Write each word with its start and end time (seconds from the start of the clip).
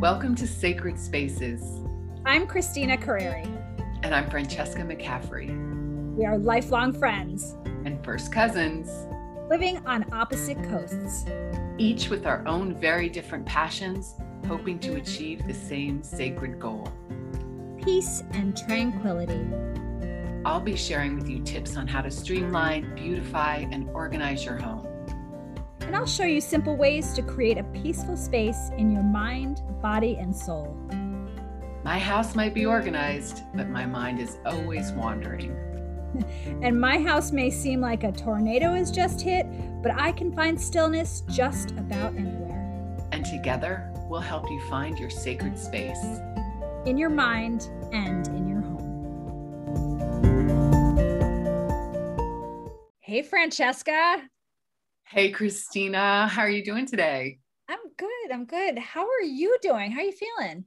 Welcome 0.00 0.34
to 0.36 0.46
Sacred 0.46 0.98
Spaces. 0.98 1.82
I'm 2.24 2.46
Christina 2.46 2.96
Carreri. 2.96 3.44
And 4.02 4.14
I'm 4.14 4.30
Francesca 4.30 4.80
McCaffrey. 4.80 6.16
We 6.16 6.24
are 6.24 6.38
lifelong 6.38 6.94
friends 6.94 7.54
and 7.84 8.02
first 8.02 8.32
cousins, 8.32 8.88
living 9.50 9.76
on 9.86 10.10
opposite 10.10 10.56
coasts, 10.70 11.26
each 11.76 12.08
with 12.08 12.24
our 12.24 12.42
own 12.48 12.80
very 12.80 13.10
different 13.10 13.44
passions, 13.44 14.14
hoping 14.48 14.78
to 14.78 14.94
achieve 14.94 15.46
the 15.46 15.52
same 15.52 16.02
sacred 16.02 16.58
goal 16.58 16.90
peace 17.82 18.22
and 18.32 18.56
tranquility. 18.56 19.46
I'll 20.46 20.60
be 20.60 20.76
sharing 20.76 21.14
with 21.14 21.28
you 21.28 21.42
tips 21.42 21.76
on 21.76 21.86
how 21.86 22.00
to 22.00 22.10
streamline, 22.10 22.94
beautify, 22.94 23.66
and 23.70 23.86
organize 23.90 24.46
your 24.46 24.56
home 24.56 24.89
and 25.90 25.96
I'll 25.96 26.06
show 26.06 26.22
you 26.22 26.40
simple 26.40 26.76
ways 26.76 27.14
to 27.14 27.22
create 27.22 27.58
a 27.58 27.64
peaceful 27.64 28.16
space 28.16 28.70
in 28.78 28.92
your 28.92 29.02
mind, 29.02 29.60
body, 29.82 30.18
and 30.20 30.32
soul. 30.32 30.78
My 31.82 31.98
house 31.98 32.36
might 32.36 32.54
be 32.54 32.64
organized, 32.64 33.42
but 33.56 33.68
my 33.68 33.86
mind 33.86 34.20
is 34.20 34.38
always 34.46 34.92
wandering. 34.92 35.50
and 36.62 36.80
my 36.80 37.00
house 37.00 37.32
may 37.32 37.50
seem 37.50 37.80
like 37.80 38.04
a 38.04 38.12
tornado 38.12 38.72
has 38.74 38.92
just 38.92 39.20
hit, 39.20 39.48
but 39.82 39.90
I 39.90 40.12
can 40.12 40.32
find 40.32 40.60
stillness 40.60 41.24
just 41.28 41.72
about 41.72 42.14
anywhere. 42.14 42.96
And 43.10 43.26
together, 43.26 43.92
we'll 44.08 44.20
help 44.20 44.48
you 44.48 44.62
find 44.70 44.96
your 44.96 45.10
sacred 45.10 45.58
space 45.58 46.20
in 46.86 46.96
your 46.98 47.10
mind 47.10 47.68
and 47.90 48.28
in 48.28 48.46
your 48.46 48.60
home. 48.60 48.86
Hey, 53.00 53.22
Francesca. 53.22 54.22
Hey, 55.12 55.32
Christina. 55.32 56.28
How 56.28 56.42
are 56.42 56.48
you 56.48 56.64
doing 56.64 56.86
today? 56.86 57.40
I'm 57.68 57.80
good. 57.98 58.30
I'm 58.32 58.44
good. 58.44 58.78
How 58.78 59.08
are 59.08 59.22
you 59.22 59.58
doing? 59.60 59.90
How 59.90 60.02
are 60.02 60.04
you 60.04 60.12
feeling? 60.12 60.64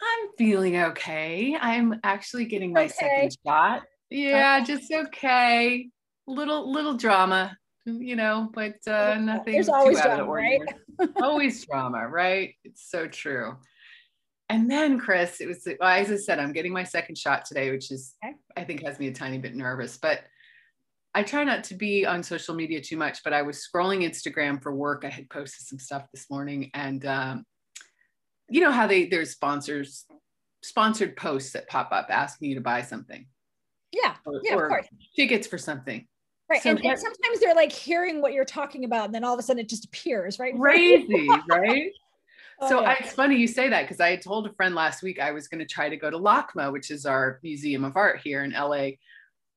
I'm 0.00 0.28
feeling 0.38 0.76
okay. 0.76 1.56
I'm 1.60 1.98
actually 2.04 2.44
getting 2.44 2.72
my 2.72 2.84
okay. 2.84 2.92
second 2.92 3.36
shot. 3.44 3.82
Yeah, 4.10 4.60
okay. 4.62 4.72
just 4.72 4.92
okay. 4.92 5.88
Little 6.28 6.70
little 6.70 6.94
drama, 6.94 7.56
you 7.84 8.14
know, 8.14 8.48
but 8.54 8.76
uh, 8.86 9.16
nothing 9.16 9.54
There's 9.54 9.68
always 9.68 10.00
drama, 10.00 10.24
Right? 10.24 10.60
always 11.20 11.66
drama, 11.66 12.06
right? 12.06 12.54
It's 12.62 12.88
so 12.88 13.08
true. 13.08 13.56
And 14.50 14.70
then, 14.70 15.00
Chris, 15.00 15.40
it 15.40 15.48
was 15.48 15.66
well, 15.80 15.88
as 15.88 16.12
I 16.12 16.16
said, 16.16 16.38
I'm 16.38 16.52
getting 16.52 16.72
my 16.72 16.84
second 16.84 17.18
shot 17.18 17.44
today, 17.44 17.72
which 17.72 17.90
is 17.90 18.14
okay. 18.24 18.36
I 18.56 18.62
think 18.62 18.86
has 18.86 19.00
me 19.00 19.08
a 19.08 19.12
tiny 19.12 19.38
bit 19.38 19.56
nervous, 19.56 19.98
but 19.98 20.20
I 21.14 21.22
try 21.22 21.44
not 21.44 21.64
to 21.64 21.74
be 21.74 22.06
on 22.06 22.22
social 22.22 22.54
media 22.54 22.80
too 22.80 22.96
much, 22.96 23.22
but 23.22 23.32
I 23.32 23.42
was 23.42 23.66
scrolling 23.66 24.02
Instagram 24.02 24.62
for 24.62 24.74
work. 24.74 25.04
I 25.04 25.10
had 25.10 25.28
posted 25.28 25.66
some 25.66 25.78
stuff 25.78 26.06
this 26.12 26.30
morning, 26.30 26.70
and 26.72 27.04
um, 27.04 27.44
you 28.48 28.60
know 28.60 28.72
how 28.72 28.86
they 28.86 29.06
there's 29.06 29.30
sponsors, 29.30 30.06
sponsored 30.62 31.16
posts 31.16 31.52
that 31.52 31.68
pop 31.68 31.92
up 31.92 32.06
asking 32.08 32.48
you 32.48 32.54
to 32.54 32.62
buy 32.62 32.82
something. 32.82 33.26
Yeah, 33.92 34.14
or, 34.24 34.40
yeah, 34.42 34.54
or 34.54 34.66
of 34.66 34.70
course. 34.70 34.86
Tickets 35.14 35.46
for 35.46 35.58
something. 35.58 36.06
Right, 36.50 36.62
so 36.62 36.70
and, 36.70 36.84
and, 36.84 36.98
sometimes 36.98 37.40
they're 37.40 37.54
like 37.54 37.72
hearing 37.72 38.22
what 38.22 38.32
you're 38.32 38.44
talking 38.46 38.84
about, 38.84 39.06
and 39.06 39.14
then 39.14 39.22
all 39.22 39.34
of 39.34 39.38
a 39.38 39.42
sudden 39.42 39.60
it 39.60 39.68
just 39.68 39.84
appears, 39.84 40.38
right? 40.38 40.54
Crazy, 40.58 41.28
right? 41.48 41.92
Oh, 42.60 42.68
so 42.68 42.80
yeah. 42.80 42.88
I, 42.88 42.92
it's 43.00 43.12
funny 43.12 43.36
you 43.36 43.46
say 43.46 43.68
that 43.68 43.82
because 43.82 44.00
I 44.00 44.16
told 44.16 44.46
a 44.46 44.52
friend 44.54 44.74
last 44.74 45.02
week 45.02 45.18
I 45.18 45.32
was 45.32 45.48
going 45.48 45.58
to 45.60 45.66
try 45.66 45.88
to 45.88 45.96
go 45.96 46.10
to 46.10 46.18
LACMA, 46.18 46.72
which 46.72 46.90
is 46.90 47.04
our 47.04 47.38
museum 47.42 47.84
of 47.84 47.96
art 47.96 48.20
here 48.22 48.44
in 48.44 48.52
LA, 48.52 48.90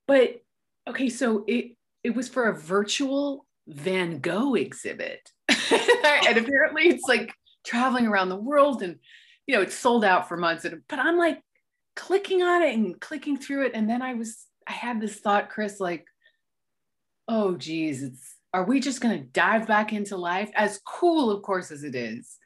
but 0.08 0.42
okay, 0.88 1.10
so 1.10 1.44
it 1.48 1.76
it 2.04 2.16
was 2.16 2.30
for 2.30 2.50
a 2.50 2.58
virtual 2.58 3.46
Van 3.68 4.20
Gogh 4.20 4.56
exhibit. 4.56 5.32
and 5.50 6.38
apparently 6.38 6.84
it's 6.90 7.08
like 7.08 7.34
traveling 7.66 8.06
around 8.06 8.30
the 8.30 8.36
world 8.36 8.84
and 8.84 8.98
you 9.48 9.56
know 9.56 9.62
it's 9.62 9.76
sold 9.76 10.06
out 10.06 10.28
for 10.28 10.38
months. 10.38 10.66
And, 10.66 10.82
but 10.88 11.00
i'm 11.00 11.18
like 11.18 11.42
clicking 11.96 12.44
on 12.44 12.62
it 12.62 12.76
and 12.76 13.00
clicking 13.00 13.38
through 13.38 13.66
it. 13.66 13.72
And 13.74 13.90
then 13.90 14.02
i 14.02 14.14
was 14.14 14.46
i 14.68 14.72
had 14.72 15.02
this 15.02 15.16
thought 15.16 15.50
chris 15.50 15.80
like 15.80 16.06
oh 17.28 17.56
geez 17.56 18.04
it's 18.04 18.36
are 18.54 18.64
we 18.64 18.80
just 18.80 19.02
going 19.02 19.18
to 19.20 19.26
dive 19.26 19.68
back 19.68 19.92
into 19.92 20.16
life? 20.16 20.50
As 20.56 20.80
cool 20.88 21.30
of 21.30 21.42
course 21.42 21.72
as 21.72 21.84
it 21.84 21.96
is. 21.96 22.38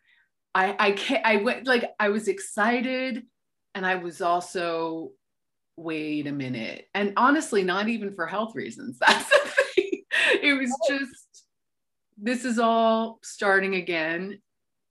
I 0.55 0.75
i 0.79 0.91
can't 0.93 1.25
i 1.25 1.37
went 1.37 1.67
like 1.67 1.91
i 1.99 2.09
was 2.09 2.27
excited 2.27 3.23
and 3.75 3.85
i 3.85 3.95
was 3.95 4.19
also 4.19 5.11
wait 5.79 6.27
a 6.27 6.31
minute. 6.31 6.87
And 6.93 7.13
honestly, 7.17 7.63
not 7.63 7.87
even 7.87 8.13
for 8.13 8.27
health 8.27 8.55
reasons. 8.55 8.99
That's 9.07 9.29
the 9.29 9.49
thing. 9.49 10.03
It 10.41 10.53
was 10.59 10.71
just, 10.87 11.45
this 12.17 12.45
is 12.45 12.59
all 12.59 13.19
starting 13.23 13.75
again. 13.75 14.41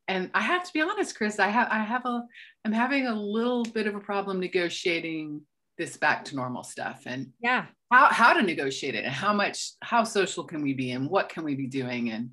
And 0.09 0.31
I 0.33 0.41
have 0.41 0.65
to 0.65 0.73
be 0.73 0.81
honest, 0.81 1.17
Chris, 1.17 1.39
I 1.39 1.49
have, 1.49 1.69
I 1.71 1.81
have 1.81 2.07
a, 2.07 2.23
I'm 2.65 2.73
having 2.73 3.07
a 3.07 3.15
little 3.15 3.65
bit 3.65 3.87
of 3.87 3.95
a 3.95 4.01
problem 4.01 4.41
negotiating 4.41 5.43
this 5.77 5.97
back 5.97 6.25
to 6.25 6.35
normal 6.35 6.65
stuff 6.65 7.03
and 7.07 7.29
yeah, 7.41 7.67
how, 7.93 8.07
how 8.07 8.33
to 8.33 8.43
negotiate 8.43 8.95
it 8.95 9.05
and 9.05 9.13
how 9.13 9.33
much, 9.33 9.73
how 9.81 10.03
social 10.03 10.43
can 10.43 10.63
we 10.63 10.73
be 10.73 10.93
and 10.93 11.09
what 11.09 11.29
can 11.29 11.45
we 11.45 11.55
be 11.55 11.67
doing 11.67 12.11
and 12.11 12.31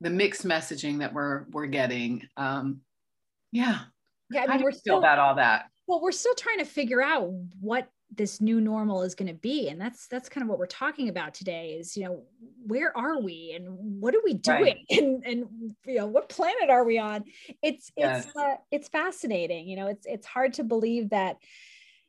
the 0.00 0.10
mixed 0.10 0.46
messaging 0.46 0.98
that 0.98 1.12
we're, 1.12 1.46
we're 1.50 1.66
getting. 1.66 2.22
Um, 2.36 2.82
yeah. 3.50 3.80
Yeah. 4.30 4.44
I 4.48 4.56
mean, 4.56 4.64
we're 4.64 4.72
still 4.72 4.98
about 4.98 5.18
all 5.18 5.36
that 5.36 5.64
well 5.88 6.00
we're 6.00 6.12
still 6.12 6.34
trying 6.34 6.58
to 6.58 6.64
figure 6.64 7.02
out 7.02 7.32
what 7.60 7.88
this 8.14 8.40
new 8.40 8.60
normal 8.60 9.02
is 9.02 9.14
going 9.14 9.28
to 9.28 9.34
be 9.34 9.68
and 9.68 9.80
that's 9.80 10.06
that's 10.06 10.28
kind 10.28 10.42
of 10.42 10.48
what 10.48 10.58
we're 10.58 10.66
talking 10.66 11.08
about 11.08 11.34
today 11.34 11.76
is 11.78 11.96
you 11.96 12.04
know 12.04 12.22
where 12.66 12.96
are 12.96 13.20
we 13.20 13.52
and 13.54 13.66
what 14.00 14.14
are 14.14 14.20
we 14.24 14.34
doing? 14.34 14.62
Right. 14.62 14.76
and 14.90 15.24
and 15.24 15.46
you 15.84 15.96
know 15.96 16.06
what 16.06 16.28
planet 16.28 16.70
are 16.70 16.84
we 16.84 16.98
on? 16.98 17.24
It's 17.62 17.90
yes. 17.96 18.26
it's 18.26 18.36
uh, 18.36 18.54
it's 18.70 18.88
fascinating 18.88 19.68
you 19.68 19.76
know 19.76 19.88
it's 19.88 20.06
it's 20.06 20.26
hard 20.26 20.54
to 20.54 20.64
believe 20.64 21.10
that 21.10 21.36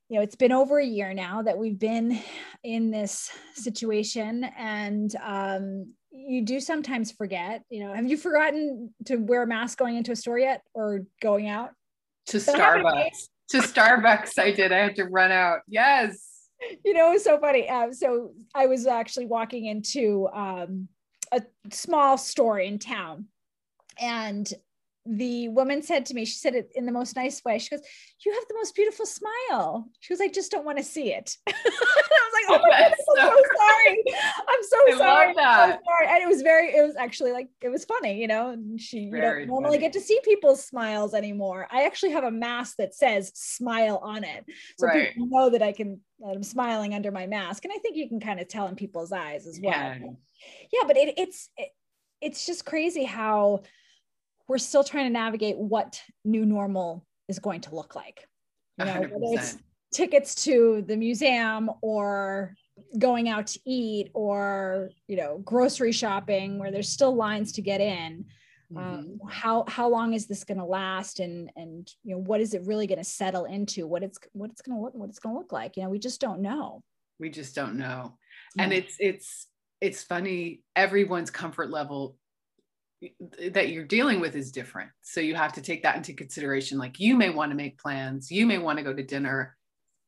you 0.07 0.17
know 0.17 0.23
it's 0.23 0.35
been 0.35 0.51
over 0.51 0.79
a 0.79 0.85
year 0.85 1.13
now 1.13 1.41
that 1.41 1.57
we've 1.57 1.79
been 1.79 2.19
in 2.63 2.91
this 2.91 3.29
situation 3.53 4.45
and 4.57 5.15
um 5.23 5.93
you 6.11 6.43
do 6.43 6.59
sometimes 6.59 7.11
forget 7.11 7.63
you 7.69 7.85
know 7.85 7.93
have 7.93 8.07
you 8.07 8.17
forgotten 8.17 8.93
to 9.05 9.17
wear 9.17 9.43
a 9.43 9.47
mask 9.47 9.77
going 9.77 9.97
into 9.97 10.11
a 10.11 10.15
store 10.15 10.39
yet 10.39 10.63
or 10.73 11.01
going 11.21 11.47
out? 11.49 11.71
To 12.27 12.37
starbucks 12.37 13.27
to 13.49 13.57
Starbucks. 13.57 14.37
I 14.39 14.51
did. 14.51 14.71
I 14.71 14.79
had 14.79 14.95
to 14.95 15.05
run 15.05 15.31
out. 15.31 15.59
Yes. 15.67 16.47
You 16.83 16.93
know, 16.93 17.09
it 17.09 17.13
was 17.13 17.23
so 17.23 17.39
funny. 17.39 17.69
Um, 17.69 17.93
so 17.93 18.31
I 18.53 18.65
was 18.65 18.85
actually 18.85 19.25
walking 19.25 19.65
into 19.65 20.27
um, 20.33 20.87
a 21.31 21.41
small 21.71 22.17
store 22.17 22.59
in 22.59 22.79
town, 22.79 23.25
and 23.99 24.51
the 25.11 25.49
woman 25.49 25.81
said 25.81 26.05
to 26.05 26.13
me, 26.13 26.23
she 26.23 26.35
said 26.35 26.53
it 26.53 26.71
in 26.75 26.85
the 26.85 26.91
most 26.91 27.15
nice 27.15 27.43
way. 27.43 27.57
She 27.57 27.71
goes, 27.71 27.81
You 28.23 28.31
have 28.31 28.43
the 28.47 28.53
most 28.53 28.75
beautiful 28.75 29.07
smile. 29.07 29.89
She 30.01 30.13
goes, 30.13 30.21
I 30.21 30.27
just 30.27 30.51
don't 30.51 30.65
want 30.65 30.77
to 30.77 30.83
see 30.83 31.11
it. 31.11 31.35
I 31.47 31.51
was 31.51 32.33
like, 32.33 32.45
Oh 32.47 32.61
my 32.61 32.77
goodness, 32.77 32.99
so 33.07 33.21
I'm 33.21 33.27
so 33.27 33.43
sorry. 33.57 34.03
I'm 34.37 34.63
so 34.63 34.77
I 34.77 34.97
sorry. 34.97 35.27
I'm 35.29 35.73
so 35.73 35.79
sorry. 35.83 36.07
And 36.09 36.23
it 36.23 36.27
was 36.27 36.43
very, 36.43 36.75
it 36.75 36.85
was 36.85 36.95
actually 36.95 37.31
like, 37.31 37.49
it 37.61 37.69
was 37.69 37.85
funny, 37.85 38.21
you 38.21 38.27
know, 38.27 38.51
and 38.51 38.79
she, 38.79 39.09
very 39.09 39.41
you 39.41 39.47
don't 39.47 39.47
normally 39.47 39.77
funny. 39.77 39.87
get 39.87 39.93
to 39.93 39.99
see 39.99 40.19
people's 40.23 40.63
smiles 40.63 41.15
anymore. 41.15 41.67
I 41.71 41.85
actually 41.85 42.11
have 42.11 42.23
a 42.23 42.31
mask 42.31 42.75
that 42.77 42.93
says 42.93 43.31
smile 43.33 43.99
on 44.03 44.23
it. 44.23 44.45
So 44.77 44.85
right. 44.85 45.09
people 45.09 45.27
know 45.31 45.49
that 45.49 45.63
I 45.63 45.71
can, 45.71 46.01
that 46.19 46.35
I'm 46.35 46.43
smiling 46.43 46.93
under 46.93 47.11
my 47.11 47.25
mask. 47.25 47.65
And 47.65 47.73
I 47.75 47.79
think 47.79 47.95
you 47.95 48.07
can 48.07 48.19
kind 48.19 48.39
of 48.39 48.47
tell 48.47 48.67
in 48.67 48.75
people's 48.75 49.11
eyes 49.11 49.47
as 49.47 49.59
well. 49.59 49.73
Yeah, 49.73 49.97
yeah 50.71 50.83
but 50.85 50.97
it, 50.97 51.15
it's, 51.17 51.49
it, 51.57 51.69
it's 52.21 52.45
just 52.45 52.63
crazy 52.63 53.05
how, 53.05 53.63
we're 54.49 54.57
still 54.57 54.83
trying 54.83 55.05
to 55.05 55.11
navigate 55.11 55.57
what 55.57 56.01
new 56.25 56.45
normal 56.45 57.05
is 57.29 57.39
going 57.39 57.61
to 57.61 57.75
look 57.75 57.95
like. 57.95 58.27
You 58.77 58.85
know, 58.85 59.01
whether 59.01 59.41
it's 59.41 59.57
tickets 59.93 60.35
to 60.43 60.83
the 60.87 60.97
museum 60.97 61.69
or 61.81 62.55
going 62.97 63.29
out 63.29 63.47
to 63.47 63.59
eat 63.65 64.09
or 64.13 64.89
you 65.07 65.17
know 65.17 65.39
grocery 65.39 65.91
shopping 65.91 66.59
where 66.59 66.71
there's 66.71 66.89
still 66.89 67.13
lines 67.13 67.51
to 67.51 67.61
get 67.61 67.81
in 67.81 68.25
um, 68.75 68.83
mm-hmm. 68.83 69.27
how 69.27 69.65
how 69.67 69.89
long 69.89 70.13
is 70.13 70.27
this 70.27 70.43
going 70.43 70.59
to 70.59 70.65
last 70.65 71.19
and 71.19 71.51
and 71.55 71.89
you 72.03 72.15
know 72.15 72.21
what 72.21 72.39
is 72.39 72.53
it 72.53 72.61
really 72.65 72.85
going 72.85 72.99
to 72.99 73.03
settle 73.03 73.45
into? 73.45 73.87
What 73.87 74.03
it's 74.03 74.19
what 74.33 74.51
it's 74.51 74.61
going 74.61 74.77
to 74.77 74.83
look 74.83 74.93
what 74.93 75.09
it's 75.09 75.19
going 75.19 75.35
to 75.35 75.39
look 75.39 75.51
like? 75.51 75.75
You 75.75 75.83
know 75.83 75.89
we 75.89 75.99
just 75.99 76.21
don't 76.21 76.41
know. 76.41 76.83
We 77.19 77.29
just 77.29 77.55
don't 77.55 77.77
know. 77.77 78.17
And 78.57 78.71
it's 78.71 78.95
it's 78.99 79.47
it's 79.81 80.03
funny 80.03 80.61
everyone's 80.75 81.31
comfort 81.31 81.71
level 81.71 82.15
that 83.51 83.69
you're 83.69 83.85
dealing 83.85 84.19
with 84.19 84.35
is 84.35 84.51
different. 84.51 84.89
So 85.01 85.21
you 85.21 85.35
have 85.35 85.53
to 85.53 85.61
take 85.61 85.83
that 85.83 85.95
into 85.95 86.13
consideration. 86.13 86.77
Like 86.77 86.99
you 86.99 87.15
may 87.15 87.29
want 87.29 87.51
to 87.51 87.55
make 87.55 87.79
plans, 87.79 88.29
you 88.29 88.45
may 88.45 88.57
want 88.57 88.77
to 88.77 88.83
go 88.83 88.93
to 88.93 89.03
dinner, 89.03 89.55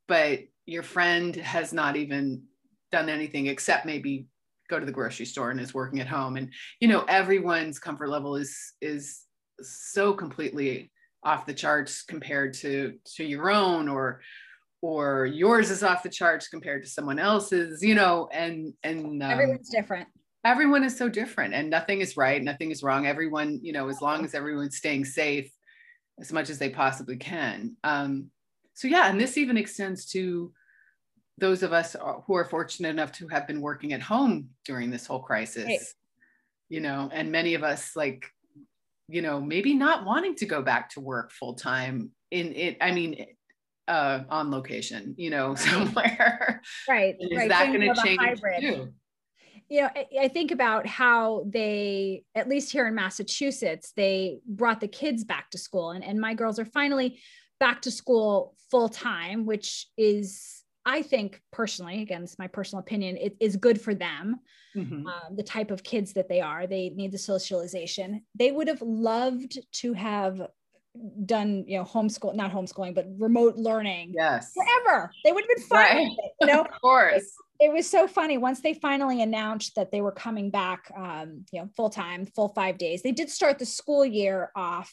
but 0.08 0.40
your 0.66 0.84
friend 0.84 1.36
has 1.36 1.74
not 1.74 1.96
even 1.96 2.44
done 2.92 3.10
anything 3.10 3.48
except 3.48 3.86
maybe 3.86 4.28
go 4.70 4.80
to 4.80 4.86
the 4.86 4.92
grocery 4.92 5.26
store 5.26 5.52
and 5.52 5.60
is 5.60 5.74
working 5.74 6.00
at 6.00 6.08
home. 6.08 6.38
And 6.38 6.52
you 6.80 6.88
know, 6.88 7.04
everyone's 7.08 7.80
comfort 7.80 8.10
level 8.10 8.36
is 8.36 8.58
is 8.82 9.22
so 9.62 10.14
completely 10.14 10.92
off 11.24 11.46
the 11.46 11.54
charts 11.54 12.04
compared 12.04 12.54
to 12.56 12.96
to 13.16 13.24
your 13.24 13.52
own 13.52 13.88
or 13.88 14.22
or 14.82 15.28
yours 15.28 15.70
is 15.70 15.84
off 15.84 16.04
the 16.04 16.10
charts 16.10 16.48
compared 16.48 16.84
to 16.84 16.90
someone 16.90 17.20
else's, 17.20 17.84
you 17.84 17.96
know, 17.96 18.28
and 18.34 18.74
and 18.84 19.22
um, 19.24 19.32
everyone's 19.32 19.70
different 19.70 20.08
everyone 20.44 20.84
is 20.84 20.98
so 20.98 21.08
different 21.08 21.54
and 21.54 21.70
nothing 21.70 22.02
is 22.02 22.18
right 22.18 22.42
nothing 22.42 22.72
is 22.72 22.82
wrong 22.82 23.06
everyone 23.06 23.60
you 23.62 23.72
know 23.72 23.90
as 23.90 24.02
long 24.02 24.26
as 24.26 24.34
everyone's 24.34 24.78
staying 24.78 25.06
safe 25.06 25.52
as 26.22 26.32
much 26.32 26.50
as 26.50 26.60
they 26.60 26.70
possibly 26.70 27.18
can. 27.18 27.76
Um, 27.84 28.30
so 28.74 28.88
yeah, 28.88 29.10
and 29.10 29.20
this 29.20 29.38
even 29.38 29.58
extends 29.58 30.06
to 30.12 30.54
those 31.38 31.64
of 31.64 31.74
us 31.74 31.96
who 32.26 32.36
are 32.36 32.46
fortunate 32.46 32.90
enough 32.90 33.12
to 33.14 33.28
have 33.30 33.48
been 33.48 33.62
working 33.62 33.94
at 33.94 34.02
home 34.02 34.50
during 34.66 34.92
this 34.92 35.08
whole 35.08 35.20
crisis. 35.20 35.66
Right. 35.66 35.80
You 36.70 36.82
know, 36.82 37.10
and 37.12 37.32
many 37.32 37.56
of 37.56 37.64
us 37.64 37.96
like, 37.96 38.26
you 39.08 39.22
know, 39.22 39.42
maybe 39.42 39.74
not 39.74 40.06
wanting 40.06 40.36
to 40.36 40.46
go 40.46 40.62
back 40.62 40.92
to 40.92 41.02
work 41.02 41.32
full 41.32 41.56
time 41.56 42.12
in 42.30 42.54
it. 42.54 42.78
I 42.80 42.92
mean, 42.92 43.26
uh, 43.88 44.22
on 44.30 44.52
location, 44.52 45.16
you 45.18 45.32
know, 45.32 45.56
somewhere. 45.56 46.62
Right. 46.88 47.16
is 47.20 47.36
right. 47.36 47.50
that 47.50 47.74
going 47.74 47.94
to 47.94 48.02
change 48.02 48.22
hybrid. 48.22 48.62
too? 48.62 48.94
You 49.72 49.80
know, 49.80 49.90
I, 50.20 50.28
think 50.28 50.52
about 50.52 50.86
how 50.86 51.46
they, 51.48 52.26
at 52.36 52.50
least 52.50 52.74
here 52.74 52.88
in 52.88 52.94
Massachusetts, 52.94 53.94
they 53.96 54.40
brought 54.46 54.82
the 54.82 54.88
kids 54.90 55.24
back 55.24 55.50
to 55.52 55.58
school, 55.58 55.92
and, 55.92 56.04
and 56.04 56.20
my 56.20 56.34
girls 56.34 56.60
are 56.60 56.66
finally 56.66 57.22
back 57.58 57.82
to 57.84 57.92
school 57.92 58.54
full 58.70 58.90
time, 58.90 59.46
which 59.46 59.88
is, 59.98 60.66
I 60.86 61.02
think, 61.02 61.42
personally, 61.54 62.02
again, 62.02 62.24
it's 62.24 62.38
my 62.38 62.48
personal 62.48 62.82
opinion, 62.82 63.16
it 63.16 63.38
is 63.40 63.56
good 63.56 63.80
for 63.80 63.96
them. 63.96 64.42
Mm-hmm. 64.76 65.08
Um, 65.08 65.38
the 65.38 65.44
type 65.44 65.72
of 65.72 65.84
kids 65.84 66.12
that 66.14 66.28
they 66.28 66.42
are, 66.42 66.68
they 66.68 66.90
need 66.90 67.14
the 67.14 67.18
socialization. 67.18 68.24
They 68.36 68.52
would 68.52 68.68
have 68.68 68.82
loved 68.82 69.58
to 69.76 69.94
have 69.94 70.42
done 71.26 71.64
you 71.68 71.78
know 71.78 71.86
homeschool 71.86 72.36
not 72.36 72.52
homeschooling 72.52 72.94
but 72.94 73.06
remote 73.18 73.56
learning 73.56 74.12
yes 74.14 74.52
forever 74.54 75.10
they 75.24 75.32
would 75.32 75.42
have 75.42 75.56
been 75.56 75.66
fine 75.68 75.80
right. 75.80 76.08
it, 76.18 76.32
you 76.42 76.48
know 76.48 76.60
of 76.66 76.82
course 76.82 77.34
it 77.62 77.72
was 77.72 77.88
so 77.90 78.08
funny 78.08 78.38
once 78.38 78.60
they 78.62 78.74
finally 78.74 79.22
announced 79.22 79.76
that 79.76 79.92
they 79.92 80.02
were 80.02 80.12
coming 80.12 80.50
back 80.50 80.92
um, 80.98 81.46
you 81.52 81.62
know 81.62 81.70
full 81.76 81.90
time 81.90 82.26
full 82.26 82.50
five 82.50 82.78
days 82.78 83.02
they 83.02 83.12
did 83.12 83.30
start 83.30 83.60
the 83.60 83.66
school 83.66 84.06
year 84.06 84.52
off 84.56 84.92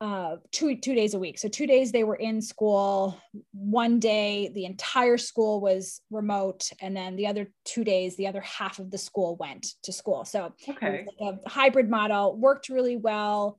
uh, 0.00 0.36
two 0.50 0.76
two 0.76 0.94
days 0.94 1.14
a 1.14 1.18
week. 1.18 1.38
So 1.38 1.48
two 1.48 1.66
days 1.66 1.92
they 1.92 2.04
were 2.04 2.16
in 2.16 2.42
school 2.42 3.18
one 3.52 4.00
day 4.00 4.50
the 4.54 4.64
entire 4.64 5.16
school 5.16 5.60
was 5.60 6.00
remote 6.10 6.68
and 6.80 6.96
then 6.96 7.16
the 7.16 7.26
other 7.26 7.50
two 7.64 7.84
days 7.84 8.16
the 8.16 8.26
other 8.26 8.42
half 8.42 8.78
of 8.78 8.90
the 8.90 8.98
school 8.98 9.36
went 9.36 9.66
to 9.84 9.92
school. 9.92 10.24
So 10.24 10.52
okay. 10.68 11.06
like 11.20 11.36
a 11.44 11.48
hybrid 11.48 11.88
model 11.88 12.36
worked 12.36 12.68
really 12.68 12.96
well 12.96 13.58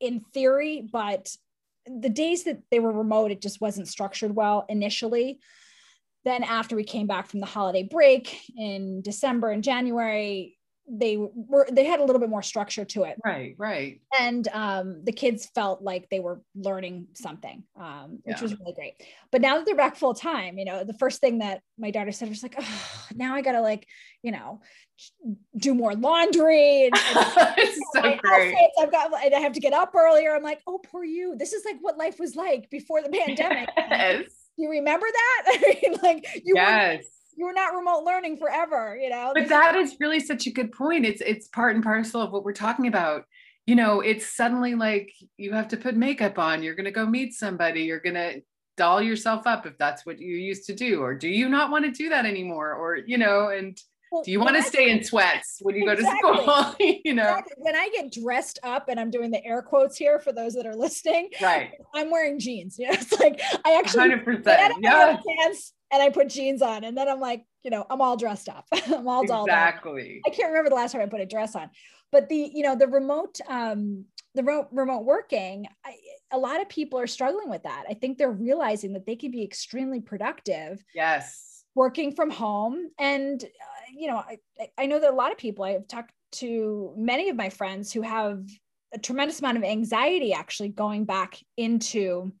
in 0.00 0.20
theory 0.32 0.88
but 0.90 1.30
the 1.86 2.08
days 2.08 2.44
that 2.44 2.62
they 2.70 2.80
were 2.80 2.92
remote 2.92 3.30
it 3.30 3.40
just 3.40 3.60
wasn't 3.60 3.86
structured 3.86 4.34
well 4.34 4.64
initially 4.68 5.38
then 6.24 6.42
after 6.42 6.76
we 6.76 6.84
came 6.84 7.06
back 7.06 7.28
from 7.28 7.40
the 7.40 7.46
holiday 7.46 7.82
break 7.82 8.38
in 8.56 9.02
December 9.02 9.50
and 9.50 9.62
January, 9.62 10.58
they 10.90 11.16
were 11.16 11.66
they 11.70 11.84
had 11.84 12.00
a 12.00 12.04
little 12.04 12.20
bit 12.20 12.30
more 12.30 12.42
structure 12.42 12.84
to 12.84 13.04
it 13.04 13.16
right 13.24 13.54
right 13.58 14.00
and 14.18 14.48
um, 14.48 15.02
the 15.04 15.12
kids 15.12 15.46
felt 15.54 15.82
like 15.82 16.08
they 16.08 16.20
were 16.20 16.40
learning 16.54 17.06
something 17.14 17.62
um, 17.78 18.18
which 18.24 18.36
yeah. 18.36 18.42
was 18.42 18.58
really 18.58 18.72
great 18.72 18.94
but 19.30 19.40
now 19.40 19.56
that 19.56 19.66
they're 19.66 19.76
back 19.76 19.96
full 19.96 20.14
time 20.14 20.58
you 20.58 20.64
know 20.64 20.84
the 20.84 20.94
first 20.94 21.20
thing 21.20 21.38
that 21.40 21.60
my 21.78 21.90
daughter 21.90 22.12
said 22.12 22.28
was 22.28 22.42
like 22.42 22.54
oh 22.58 23.06
now 23.14 23.34
i 23.34 23.42
gotta 23.42 23.60
like 23.60 23.86
you 24.22 24.32
know 24.32 24.60
do 25.56 25.74
more 25.74 25.94
laundry 25.94 26.86
and, 26.86 26.94
and 26.94 27.68
so 27.94 28.00
great. 28.00 28.54
Outfits. 28.54 28.74
i've 28.80 28.90
got 28.90 29.14
i 29.14 29.38
have 29.38 29.52
to 29.52 29.60
get 29.60 29.72
up 29.72 29.94
earlier 29.94 30.34
i'm 30.34 30.42
like 30.42 30.60
oh 30.66 30.80
poor 30.90 31.04
you 31.04 31.36
this 31.36 31.52
is 31.52 31.64
like 31.64 31.76
what 31.80 31.98
life 31.98 32.18
was 32.18 32.34
like 32.34 32.70
before 32.70 33.02
the 33.02 33.08
pandemic 33.26 33.68
yes 33.76 34.47
you 34.58 34.70
remember 34.70 35.06
that? 35.10 35.42
I 35.48 35.78
mean, 35.82 35.98
like 36.02 36.26
you 36.44 36.54
yes. 36.56 36.96
were 36.96 37.02
you 37.36 37.46
were 37.46 37.52
not 37.52 37.74
remote 37.74 38.04
learning 38.04 38.36
forever, 38.36 38.98
you 39.00 39.08
know. 39.08 39.32
But 39.34 39.48
that 39.48 39.76
is 39.76 39.96
really 40.00 40.20
such 40.20 40.46
a 40.46 40.50
good 40.50 40.72
point. 40.72 41.06
It's 41.06 41.20
it's 41.20 41.48
part 41.48 41.74
and 41.74 41.84
parcel 41.84 42.20
of 42.20 42.32
what 42.32 42.44
we're 42.44 42.52
talking 42.52 42.88
about. 42.88 43.24
You 43.66 43.76
know, 43.76 44.00
it's 44.00 44.34
suddenly 44.34 44.74
like 44.74 45.10
you 45.36 45.52
have 45.52 45.68
to 45.68 45.76
put 45.76 45.94
makeup 45.94 46.38
on, 46.38 46.62
you're 46.62 46.74
gonna 46.74 46.90
go 46.90 47.06
meet 47.06 47.34
somebody, 47.34 47.82
you're 47.82 48.00
gonna 48.00 48.36
doll 48.78 49.02
yourself 49.02 49.46
up 49.46 49.66
if 49.66 49.76
that's 49.76 50.06
what 50.06 50.18
you 50.18 50.36
used 50.36 50.64
to 50.66 50.74
do, 50.74 51.02
or 51.02 51.14
do 51.14 51.28
you 51.28 51.48
not 51.48 51.70
want 51.70 51.84
to 51.84 51.90
do 51.90 52.08
that 52.08 52.24
anymore? 52.24 52.72
Or, 52.72 52.96
you 52.96 53.18
know, 53.18 53.48
and 53.48 53.78
well, 54.10 54.22
do 54.22 54.30
you 54.30 54.40
want 54.40 54.56
to 54.56 54.62
stay 54.62 54.90
in 54.90 55.02
sweats 55.02 55.58
when 55.60 55.76
you 55.76 55.88
exactly. 55.90 56.20
go 56.22 56.36
to 56.36 56.42
school? 56.42 56.76
you 57.04 57.14
know, 57.14 57.22
exactly. 57.22 57.54
when 57.58 57.76
I 57.76 57.88
get 57.90 58.12
dressed 58.12 58.58
up, 58.62 58.88
and 58.88 58.98
I'm 58.98 59.10
doing 59.10 59.30
the 59.30 59.44
air 59.44 59.62
quotes 59.62 59.96
here 59.96 60.18
for 60.18 60.32
those 60.32 60.54
that 60.54 60.66
are 60.66 60.76
listening. 60.76 61.30
Right. 61.40 61.72
I'm 61.94 62.10
wearing 62.10 62.38
jeans. 62.38 62.76
You 62.78 62.86
know, 62.86 62.94
it's 62.94 63.18
like 63.18 63.40
I 63.64 63.76
actually 63.76 64.10
100%. 64.10 64.44
Yes. 64.80 65.22
pants 65.26 65.72
and 65.90 66.02
I 66.02 66.10
put 66.10 66.28
jeans 66.28 66.62
on, 66.62 66.84
and 66.84 66.96
then 66.96 67.08
I'm 67.08 67.18
like, 67.18 67.44
you 67.64 67.70
know, 67.70 67.84
I'm 67.90 68.00
all 68.00 68.16
dressed 68.16 68.48
up. 68.48 68.66
I'm 68.86 69.08
all 69.08 69.26
dolled 69.26 69.50
up. 69.50 69.56
exactly. 69.56 70.20
I 70.26 70.30
can't 70.30 70.48
remember 70.48 70.70
the 70.70 70.76
last 70.76 70.92
time 70.92 71.00
I 71.00 71.06
put 71.06 71.20
a 71.20 71.26
dress 71.26 71.56
on, 71.56 71.70
but 72.12 72.28
the 72.28 72.50
you 72.54 72.62
know 72.62 72.76
the 72.76 72.86
remote 72.86 73.40
um 73.48 74.04
the 74.34 74.42
remote 74.42 74.68
remote 74.70 75.04
working. 75.04 75.66
I, 75.84 75.94
a 76.30 76.38
lot 76.38 76.60
of 76.60 76.68
people 76.68 76.98
are 76.98 77.06
struggling 77.06 77.48
with 77.48 77.62
that. 77.62 77.84
I 77.88 77.94
think 77.94 78.18
they're 78.18 78.30
realizing 78.30 78.92
that 78.92 79.06
they 79.06 79.16
can 79.16 79.30
be 79.30 79.42
extremely 79.42 80.00
productive. 80.00 80.82
Yes. 80.94 81.64
Working 81.74 82.14
from 82.14 82.30
home 82.30 82.90
and 82.98 83.42
you 83.96 84.08
know, 84.08 84.16
I, 84.16 84.38
I 84.76 84.86
know 84.86 85.00
that 85.00 85.10
a 85.10 85.14
lot 85.14 85.32
of 85.32 85.38
people, 85.38 85.64
I 85.64 85.72
have 85.72 85.88
talked 85.88 86.12
to 86.32 86.92
many 86.96 87.28
of 87.28 87.36
my 87.36 87.48
friends 87.48 87.92
who 87.92 88.02
have 88.02 88.44
a 88.92 88.98
tremendous 88.98 89.40
amount 89.40 89.58
of 89.58 89.64
anxiety 89.64 90.32
actually 90.32 90.68
going 90.68 91.04
back 91.04 91.38
into 91.56 92.32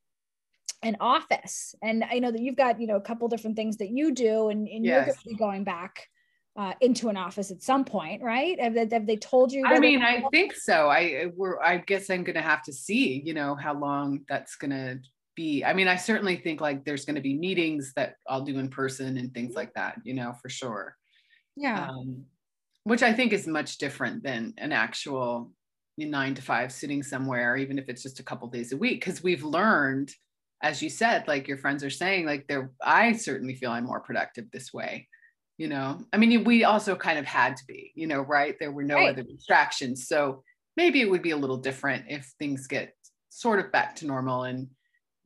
an 0.82 0.96
office. 1.00 1.74
And 1.82 2.04
I 2.10 2.18
know 2.18 2.30
that 2.30 2.40
you've 2.40 2.56
got, 2.56 2.80
you 2.80 2.86
know, 2.86 2.96
a 2.96 3.00
couple 3.00 3.28
different 3.28 3.56
things 3.56 3.78
that 3.78 3.90
you 3.90 4.12
do 4.12 4.48
and, 4.48 4.68
and 4.68 4.84
yes. 4.84 4.94
you're 4.94 5.04
going 5.04 5.16
to 5.16 5.28
be 5.28 5.34
going 5.34 5.64
back 5.64 6.08
uh, 6.56 6.74
into 6.80 7.08
an 7.08 7.16
office 7.16 7.50
at 7.50 7.62
some 7.62 7.84
point, 7.84 8.22
right? 8.22 8.60
Have 8.60 8.74
they, 8.74 8.88
have 8.90 9.06
they 9.06 9.16
told 9.16 9.52
you? 9.52 9.64
I 9.66 9.78
mean, 9.78 10.02
I 10.02 10.24
think 10.32 10.54
so. 10.54 10.88
I 10.88 11.26
we're, 11.36 11.60
I 11.62 11.78
guess 11.78 12.10
I'm 12.10 12.24
going 12.24 12.34
to 12.34 12.42
have 12.42 12.62
to 12.64 12.72
see, 12.72 13.22
you 13.24 13.32
know, 13.32 13.54
how 13.54 13.74
long 13.74 14.20
that's 14.28 14.56
going 14.56 14.72
to 14.72 14.98
be. 15.36 15.64
I 15.64 15.72
mean, 15.72 15.86
I 15.86 15.96
certainly 15.96 16.36
think 16.36 16.60
like 16.60 16.84
there's 16.84 17.04
going 17.04 17.14
to 17.14 17.22
be 17.22 17.38
meetings 17.38 17.92
that 17.94 18.16
I'll 18.28 18.42
do 18.42 18.58
in 18.58 18.68
person 18.68 19.18
and 19.18 19.32
things 19.32 19.54
like 19.54 19.72
that, 19.74 19.98
you 20.04 20.14
know, 20.14 20.34
for 20.42 20.48
sure. 20.48 20.96
Yeah. 21.58 21.88
Um, 21.88 22.24
which 22.84 23.02
I 23.02 23.12
think 23.12 23.32
is 23.32 23.46
much 23.46 23.78
different 23.78 24.22
than 24.22 24.54
an 24.56 24.72
actual 24.72 25.52
nine 25.98 26.34
to 26.34 26.42
five 26.42 26.72
sitting 26.72 27.02
somewhere, 27.02 27.56
even 27.56 27.78
if 27.78 27.88
it's 27.88 28.02
just 28.02 28.20
a 28.20 28.22
couple 28.22 28.48
days 28.48 28.72
a 28.72 28.76
week. 28.76 29.00
Because 29.00 29.22
we've 29.22 29.42
learned, 29.42 30.14
as 30.62 30.80
you 30.80 30.88
said, 30.88 31.26
like 31.26 31.48
your 31.48 31.58
friends 31.58 31.82
are 31.84 31.90
saying, 31.90 32.24
like 32.24 32.46
they're, 32.46 32.70
I 32.82 33.12
certainly 33.12 33.56
feel 33.56 33.72
I'm 33.72 33.84
more 33.84 34.00
productive 34.00 34.50
this 34.50 34.72
way. 34.72 35.08
You 35.58 35.66
know, 35.66 36.00
I 36.12 36.18
mean, 36.18 36.44
we 36.44 36.62
also 36.62 36.94
kind 36.94 37.18
of 37.18 37.24
had 37.24 37.56
to 37.56 37.64
be, 37.66 37.92
you 37.96 38.06
know, 38.06 38.20
right? 38.20 38.54
There 38.60 38.70
were 38.70 38.84
no 38.84 38.94
right. 38.94 39.10
other 39.10 39.24
distractions. 39.24 40.06
So 40.06 40.44
maybe 40.76 41.00
it 41.00 41.10
would 41.10 41.22
be 41.22 41.32
a 41.32 41.36
little 41.36 41.56
different 41.56 42.04
if 42.08 42.32
things 42.38 42.68
get 42.68 42.94
sort 43.28 43.58
of 43.58 43.72
back 43.72 43.96
to 43.96 44.06
normal 44.06 44.44
and, 44.44 44.68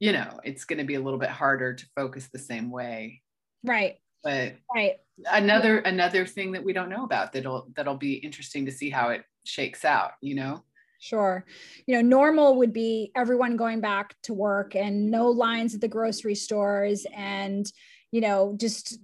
you 0.00 0.12
know, 0.12 0.40
it's 0.42 0.64
going 0.64 0.78
to 0.78 0.86
be 0.86 0.94
a 0.94 1.00
little 1.00 1.18
bit 1.20 1.28
harder 1.28 1.74
to 1.74 1.86
focus 1.94 2.30
the 2.32 2.38
same 2.38 2.70
way. 2.70 3.20
Right 3.62 3.98
but 4.22 4.54
right 4.74 4.96
another 5.30 5.78
another 5.78 6.26
thing 6.26 6.52
that 6.52 6.64
we 6.64 6.72
don't 6.72 6.88
know 6.88 7.04
about 7.04 7.32
that'll 7.32 7.68
that'll 7.74 7.96
be 7.96 8.14
interesting 8.14 8.66
to 8.66 8.72
see 8.72 8.90
how 8.90 9.08
it 9.10 9.24
shakes 9.44 9.84
out 9.84 10.12
you 10.20 10.34
know 10.34 10.62
Sure. 11.02 11.44
You 11.88 11.96
know, 11.96 12.00
normal 12.00 12.58
would 12.58 12.72
be 12.72 13.10
everyone 13.16 13.56
going 13.56 13.80
back 13.80 14.14
to 14.22 14.32
work 14.32 14.76
and 14.76 15.10
no 15.10 15.30
lines 15.30 15.74
at 15.74 15.80
the 15.80 15.88
grocery 15.88 16.36
stores 16.36 17.04
and, 17.12 17.66
you 18.12 18.20
know, 18.20 18.54
just 18.56 19.00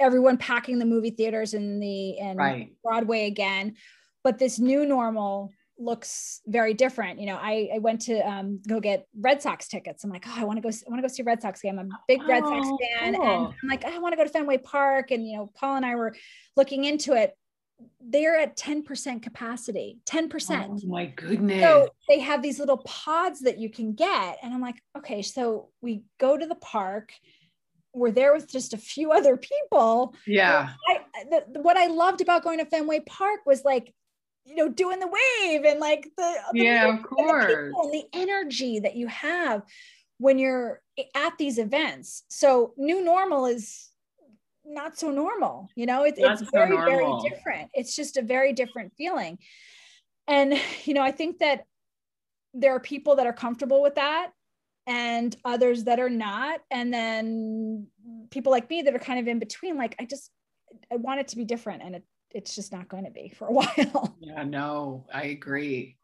everyone 0.00 0.38
packing 0.38 0.78
the 0.78 0.86
movie 0.86 1.10
theaters 1.10 1.52
and 1.52 1.82
the 1.82 2.18
and 2.18 2.38
right. 2.38 2.72
Broadway 2.82 3.26
again. 3.26 3.74
But 4.24 4.38
this 4.38 4.58
new 4.58 4.86
normal 4.86 5.52
looks 5.82 6.40
very 6.46 6.74
different. 6.74 7.20
You 7.20 7.26
know, 7.26 7.38
I, 7.40 7.70
I 7.74 7.78
went 7.78 8.02
to 8.02 8.18
um, 8.20 8.60
go 8.66 8.80
get 8.80 9.06
Red 9.18 9.42
Sox 9.42 9.68
tickets. 9.68 10.04
I'm 10.04 10.10
like, 10.10 10.24
oh, 10.26 10.34
I 10.36 10.44
want 10.44 10.58
to 10.58 10.62
go. 10.62 10.68
I 10.68 10.90
want 10.90 11.02
to 11.02 11.08
go 11.08 11.12
see 11.12 11.22
Red 11.22 11.42
Sox 11.42 11.60
game. 11.60 11.78
I'm 11.78 11.90
a 11.90 11.98
big 12.08 12.22
Red 12.26 12.42
Sox 12.42 12.66
oh, 12.70 12.78
fan, 12.78 13.14
cool. 13.14 13.24
and 13.24 13.54
I'm 13.62 13.68
like, 13.68 13.84
I 13.84 13.98
want 13.98 14.12
to 14.12 14.16
go 14.16 14.24
to 14.24 14.30
Fenway 14.30 14.58
Park. 14.58 15.10
And 15.10 15.26
you 15.26 15.36
know, 15.36 15.50
Paul 15.54 15.76
and 15.76 15.86
I 15.86 15.94
were 15.94 16.14
looking 16.56 16.84
into 16.84 17.14
it. 17.14 17.36
They're 18.00 18.38
at 18.38 18.56
10% 18.56 19.22
capacity, 19.22 19.98
10%. 20.06 20.66
Oh 20.68 20.86
my 20.86 21.06
goodness. 21.06 21.60
So 21.60 21.88
they 22.08 22.20
have 22.20 22.40
these 22.40 22.60
little 22.60 22.78
pods 22.78 23.40
that 23.40 23.58
you 23.58 23.70
can 23.70 23.94
get. 23.94 24.38
And 24.40 24.54
I'm 24.54 24.60
like, 24.60 24.80
okay, 24.96 25.20
so 25.22 25.70
we 25.80 26.04
go 26.20 26.38
to 26.38 26.46
the 26.46 26.54
park. 26.54 27.12
We're 27.92 28.12
there 28.12 28.32
with 28.34 28.48
just 28.48 28.72
a 28.72 28.78
few 28.78 29.10
other 29.10 29.36
people. 29.36 30.14
Yeah. 30.28 30.70
I, 30.88 31.00
the, 31.28 31.60
what 31.60 31.76
I 31.76 31.88
loved 31.88 32.20
about 32.20 32.44
going 32.44 32.60
to 32.60 32.66
Fenway 32.66 33.00
Park 33.00 33.40
was 33.46 33.64
like 33.64 33.92
you 34.44 34.56
know 34.56 34.68
doing 34.68 34.98
the 34.98 35.06
wave 35.06 35.64
and 35.64 35.80
like 35.80 36.10
the, 36.16 36.34
the 36.52 36.58
yeah 36.58 36.94
of 36.94 37.02
course. 37.02 37.52
and 37.52 37.72
the, 37.72 37.88
the 37.92 38.04
energy 38.12 38.80
that 38.80 38.96
you 38.96 39.06
have 39.06 39.62
when 40.18 40.38
you're 40.38 40.80
at 41.14 41.36
these 41.38 41.58
events. 41.58 42.24
So 42.28 42.74
new 42.76 43.04
normal 43.04 43.46
is 43.46 43.88
not 44.64 44.98
so 44.98 45.10
normal 45.10 45.68
you 45.76 45.86
know? 45.86 46.04
It, 46.04 46.14
it's 46.16 46.42
very 46.52 46.76
so 46.76 46.84
very 46.84 47.28
different. 47.28 47.70
It's 47.74 47.96
just 47.96 48.16
a 48.16 48.22
very 48.22 48.52
different 48.52 48.92
feeling. 48.96 49.38
And 50.28 50.54
you 50.84 50.94
know 50.94 51.02
i 51.02 51.10
think 51.10 51.38
that 51.38 51.64
there 52.54 52.74
are 52.74 52.80
people 52.80 53.16
that 53.16 53.26
are 53.26 53.32
comfortable 53.32 53.80
with 53.80 53.94
that 53.94 54.30
and 54.86 55.34
others 55.44 55.84
that 55.84 56.00
are 56.00 56.10
not. 56.10 56.60
And 56.70 56.92
then 56.92 57.86
people 58.30 58.50
like 58.50 58.68
me 58.68 58.82
that 58.82 58.94
are 58.94 58.98
kind 58.98 59.20
of 59.20 59.28
in 59.28 59.38
between 59.38 59.76
like 59.76 59.94
i 60.00 60.04
just 60.04 60.30
i 60.90 60.96
want 60.96 61.20
it 61.20 61.28
to 61.28 61.36
be 61.36 61.44
different 61.44 61.82
and 61.82 61.94
it 61.94 62.04
it's 62.34 62.54
just 62.54 62.72
not 62.72 62.88
going 62.88 63.04
to 63.04 63.10
be 63.10 63.28
for 63.28 63.48
a 63.48 63.52
while. 63.52 64.16
Yeah, 64.20 64.44
no, 64.44 65.06
I 65.12 65.24
agree. 65.24 65.96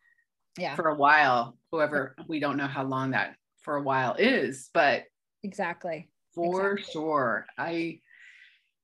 yeah. 0.59 0.75
for 0.75 0.89
a 0.89 0.95
while. 0.95 1.57
Whoever 1.73 2.17
we 2.29 2.41
don't 2.41 2.57
know 2.57 2.67
how 2.67 2.85
long 2.85 3.11
that 3.13 3.37
for 3.63 3.77
a 3.77 3.83
while 3.83 4.15
is, 4.19 4.71
but 4.73 5.05
exactly 5.43 6.09
for 6.35 6.73
exactly. 6.73 6.93
sure. 6.93 7.47
I 7.57 8.01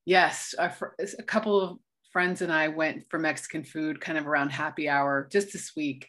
yes, 0.04 0.54
a, 0.58 0.72
a 1.18 1.22
couple 1.22 1.60
of 1.60 1.78
friends 2.12 2.42
and 2.42 2.52
I 2.52 2.68
went 2.68 3.04
for 3.10 3.18
Mexican 3.18 3.64
food 3.64 4.00
kind 4.00 4.18
of 4.18 4.26
around 4.26 4.50
happy 4.50 4.88
hour 4.88 5.28
just 5.32 5.52
this 5.52 5.72
week, 5.76 6.08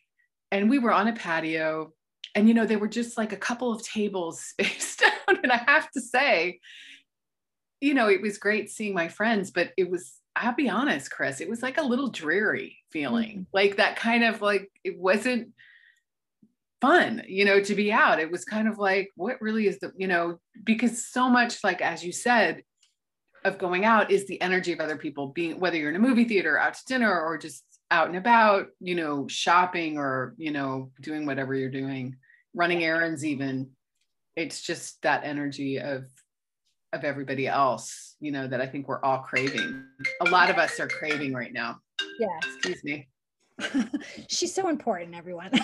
and 0.51 0.70
we 0.70 0.80
were 0.80 0.92
on 0.92 1.08
a 1.08 1.13
patio. 1.13 1.94
And 2.36 2.50
you 2.50 2.54
know, 2.54 2.65
there 2.65 2.80
were 2.80 2.89
just 2.89 3.18
like 3.18 3.32
a 3.32 3.38
couple 3.38 3.72
of 3.72 3.82
tables 3.84 4.42
spaced 4.44 5.04
out. 5.04 5.38
And 5.44 5.51
I 5.51 5.62
have 5.68 5.89
to 5.92 6.01
say, 6.01 6.60
you 7.86 7.94
know, 7.94 8.10
it 8.10 8.22
was 8.22 8.39
great 8.39 8.72
seeing 8.72 8.96
my 8.96 9.08
friends, 9.08 9.51
but 9.51 9.72
it 9.77 9.89
was 9.89 10.15
I'll 10.36 10.56
be 10.56 10.70
honest, 10.70 11.12
Chris, 11.12 11.39
it 11.39 11.50
was 11.50 11.63
like 11.63 11.77
a 11.77 11.84
little 11.84 12.10
dreary 12.10 12.80
feeling. 12.92 13.30
Mm-hmm. 13.30 13.42
Like 13.54 13.77
that 13.77 13.96
kind 13.96 14.24
of 14.24 14.42
like 14.42 14.70
it 14.84 15.00
wasn't 15.00 15.54
fun, 16.82 17.24
you 17.27 17.46
know, 17.46 17.62
to 17.62 17.75
be 17.75 17.94
out. 17.94 18.20
It 18.20 18.32
was 18.32 18.44
kind 18.44 18.68
of 18.68 18.77
like, 18.77 19.12
what 19.15 19.42
really 19.42 19.68
is 19.68 19.80
the, 19.80 19.94
you 19.96 20.08
know, 20.08 20.39
because 20.62 21.08
so 21.08 21.30
much 21.30 21.63
like 21.63 21.82
as 21.82 22.04
you 22.04 22.12
said, 22.12 22.63
of 23.46 23.60
going 23.60 23.86
out 23.86 24.10
is 24.10 24.25
the 24.25 24.42
energy 24.42 24.74
of 24.74 24.80
other 24.80 24.98
people 24.98 25.27
being 25.27 25.60
whether 25.60 25.77
you're 25.77 25.92
in 25.92 25.96
a 25.96 26.00
movie 26.00 26.25
theater, 26.25 26.58
out 26.60 26.74
to 26.74 26.86
dinner, 26.88 27.22
or 27.22 27.38
just 27.38 27.63
out 27.92 28.08
and 28.08 28.18
about, 28.18 28.68
you 28.80 28.96
know, 28.96 29.27
shopping 29.27 30.00
or, 30.00 30.34
you 30.38 30.51
know, 30.51 30.92
doing 31.01 31.27
whatever 31.27 31.54
you're 31.54 31.70
doing, 31.70 32.15
running 32.56 32.84
errands 32.84 33.24
even. 33.24 33.70
It's 34.36 34.62
just 34.62 35.01
that 35.04 35.24
energy 35.24 35.80
of 35.80 36.06
of 36.94 37.04
everybody 37.04 37.48
else, 37.48 38.15
you 38.20 38.32
know, 38.32 38.48
that 38.48 38.62
I 38.62 38.68
think 38.68 38.88
we're 38.88 39.01
all 39.01 39.20
craving. 39.20 39.84
A 40.22 40.30
lot 40.30 40.50
of 40.50 40.58
us 40.58 40.80
are 40.80 40.88
craving 40.88 41.34
right 41.34 41.54
now. 41.54 41.80
Yeah. 42.20 42.27
Excuse 42.44 42.84
me. 42.84 43.08
She's 44.30 44.54
so 44.54 44.68
important, 44.70 45.15
everyone. 45.15 45.51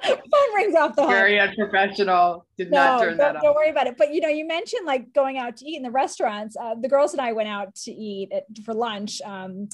Phone 0.00 0.54
rings 0.54 0.74
off 0.74 0.94
the 0.96 1.02
hook. 1.02 1.10
Very 1.10 1.38
unprofessional. 1.38 2.46
Did 2.56 2.70
no, 2.70 2.76
not 2.76 3.00
turn 3.00 3.16
that 3.16 3.36
off. 3.36 3.42
Don't 3.42 3.54
worry 3.54 3.70
about 3.70 3.86
it. 3.86 3.96
But 3.96 4.14
you 4.14 4.20
know, 4.20 4.28
you 4.28 4.46
mentioned 4.46 4.86
like 4.86 5.12
going 5.12 5.38
out 5.38 5.56
to 5.58 5.66
eat 5.66 5.76
in 5.76 5.82
the 5.82 5.90
restaurants. 5.90 6.56
Uh, 6.56 6.74
the 6.80 6.88
girls 6.88 7.12
and 7.12 7.20
I 7.20 7.32
went 7.32 7.48
out 7.48 7.74
to 7.76 7.90
eat 7.90 8.30
at, 8.32 8.44
for 8.64 8.74
lunch. 8.74 9.20
Um, 9.24 9.68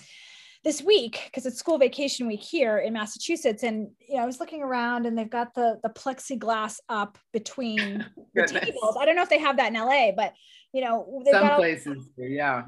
this 0.66 0.82
week 0.82 1.22
because 1.26 1.46
it's 1.46 1.60
school 1.60 1.78
vacation 1.78 2.26
week 2.26 2.42
here 2.42 2.78
in 2.78 2.92
Massachusetts. 2.92 3.62
And 3.62 3.88
you 4.00 4.16
know, 4.16 4.24
I 4.24 4.26
was 4.26 4.40
looking 4.40 4.62
around 4.62 5.06
and 5.06 5.16
they've 5.16 5.30
got 5.30 5.54
the 5.54 5.78
the 5.84 5.90
plexiglass 5.90 6.78
up 6.88 7.18
between 7.32 8.04
the 8.34 8.46
tables. 8.46 8.96
I 9.00 9.04
don't 9.06 9.14
know 9.14 9.22
if 9.22 9.28
they 9.28 9.38
have 9.38 9.58
that 9.58 9.72
in 9.72 9.74
LA, 9.74 10.10
but 10.10 10.34
you 10.72 10.82
know, 10.82 11.22
some 11.30 11.54
places, 11.54 12.10
yeah. 12.18 12.64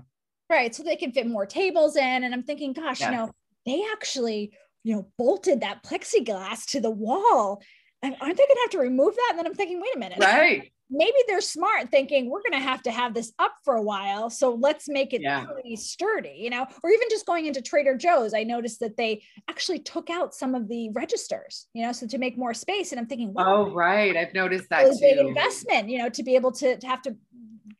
Right. 0.48 0.72
So 0.72 0.84
they 0.84 0.94
can 0.94 1.10
fit 1.10 1.26
more 1.26 1.44
tables 1.44 1.96
in. 1.96 2.22
And 2.24 2.32
I'm 2.32 2.44
thinking, 2.44 2.72
gosh, 2.72 3.00
you 3.00 3.10
know, 3.10 3.32
they 3.66 3.82
actually, 3.92 4.52
you 4.84 4.94
know, 4.94 5.08
bolted 5.18 5.60
that 5.62 5.82
plexiglass 5.82 6.66
to 6.66 6.80
the 6.80 6.90
wall. 6.90 7.60
And 8.00 8.14
aren't 8.20 8.36
they 8.36 8.46
gonna 8.46 8.60
have 8.60 8.70
to 8.70 8.78
remove 8.78 9.16
that? 9.16 9.30
And 9.30 9.40
then 9.40 9.46
I'm 9.46 9.54
thinking, 9.54 9.80
wait 9.80 9.96
a 9.96 9.98
minute. 9.98 10.18
Right 10.20 10.70
maybe 10.90 11.16
they're 11.26 11.40
smart 11.40 11.90
thinking 11.90 12.30
we're 12.30 12.42
going 12.42 12.52
to 12.52 12.66
have 12.66 12.82
to 12.82 12.90
have 12.90 13.12
this 13.12 13.32
up 13.38 13.54
for 13.64 13.76
a 13.76 13.82
while 13.82 14.30
so 14.30 14.54
let's 14.54 14.88
make 14.88 15.12
it 15.12 15.20
yeah. 15.20 15.44
pretty 15.44 15.76
sturdy 15.76 16.36
you 16.38 16.50
know 16.50 16.66
or 16.82 16.90
even 16.90 17.08
just 17.10 17.26
going 17.26 17.46
into 17.46 17.60
trader 17.60 17.96
joe's 17.96 18.32
i 18.34 18.42
noticed 18.42 18.80
that 18.80 18.96
they 18.96 19.22
actually 19.48 19.78
took 19.78 20.08
out 20.10 20.34
some 20.34 20.54
of 20.54 20.68
the 20.68 20.88
registers 20.90 21.66
you 21.74 21.82
know 21.82 21.92
so 21.92 22.06
to 22.06 22.18
make 22.18 22.38
more 22.38 22.54
space 22.54 22.92
and 22.92 23.00
i'm 23.00 23.06
thinking 23.06 23.32
wow, 23.32 23.66
oh 23.68 23.74
right 23.74 24.16
i've 24.16 24.32
noticed 24.32 24.68
that 24.70 24.86
too. 24.86 24.98
big 25.00 25.18
investment 25.18 25.88
you 25.88 25.98
know 25.98 26.08
to 26.08 26.22
be 26.22 26.34
able 26.34 26.52
to, 26.52 26.76
to 26.78 26.86
have 26.86 27.02
to 27.02 27.14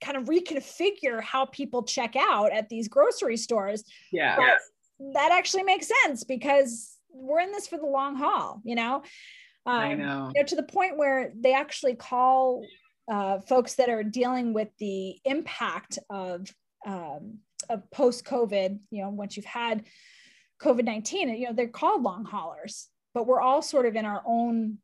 kind 0.01 0.17
of 0.17 0.25
reconfigure 0.25 1.21
how 1.23 1.47
people 1.47 1.83
check 1.83 2.15
out 2.17 2.53
at 2.53 2.69
these 2.69 2.89
grocery 2.89 3.37
stores 3.37 3.85
yeah 4.13 4.37
but 4.37 5.15
that 5.15 5.33
actually 5.33 5.63
makes 5.63 5.91
sense 6.05 6.25
because 6.25 6.97
we're 7.11 7.41
in 7.41 7.53
this 7.53 7.67
for 7.67 7.79
the 7.79 7.87
long 7.87 8.15
haul 8.17 8.61
you 8.65 8.75
know 8.75 9.03
um, 9.67 9.75
I 9.75 9.95
know. 9.95 10.31
You 10.35 10.41
know, 10.41 10.47
to 10.47 10.57
the 10.57 10.63
point 10.63 10.97
where 10.97 11.31
they 11.39 11.53
actually 11.53 11.95
call 11.95 12.63
uh, 13.11 13.41
folks 13.41 13.75
that 13.77 13.89
are 13.89 14.03
dealing 14.03 14.53
with 14.53 14.69
the 14.79 15.19
impact 15.25 15.99
of, 16.11 16.53
um, 16.87 17.39
of 17.69 17.91
post 17.91 18.25
COVID, 18.25 18.79
you 18.91 19.03
know, 19.03 19.11
once 19.11 19.37
you've 19.37 19.47
had 19.47 19.85
COVID 20.63 20.85
19, 20.85 21.29
you 21.31 21.47
know, 21.47 21.53
they're 21.53 21.69
called 21.69 22.03
long 22.03 22.25
haulers, 22.25 22.89
but 23.15 23.27
we're 23.27 23.41
all 23.41 23.63
sort 23.63 23.87
of 23.87 23.97
in 23.97 24.05
our 24.05 24.23
own 24.27 24.79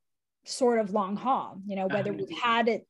sort 0.44 0.78
of 0.78 0.92
long 0.92 1.16
haul, 1.16 1.60
you 1.66 1.76
know, 1.76 1.86
whether 1.86 2.12
we've 2.12 2.38
had 2.38 2.68
it 2.68 2.86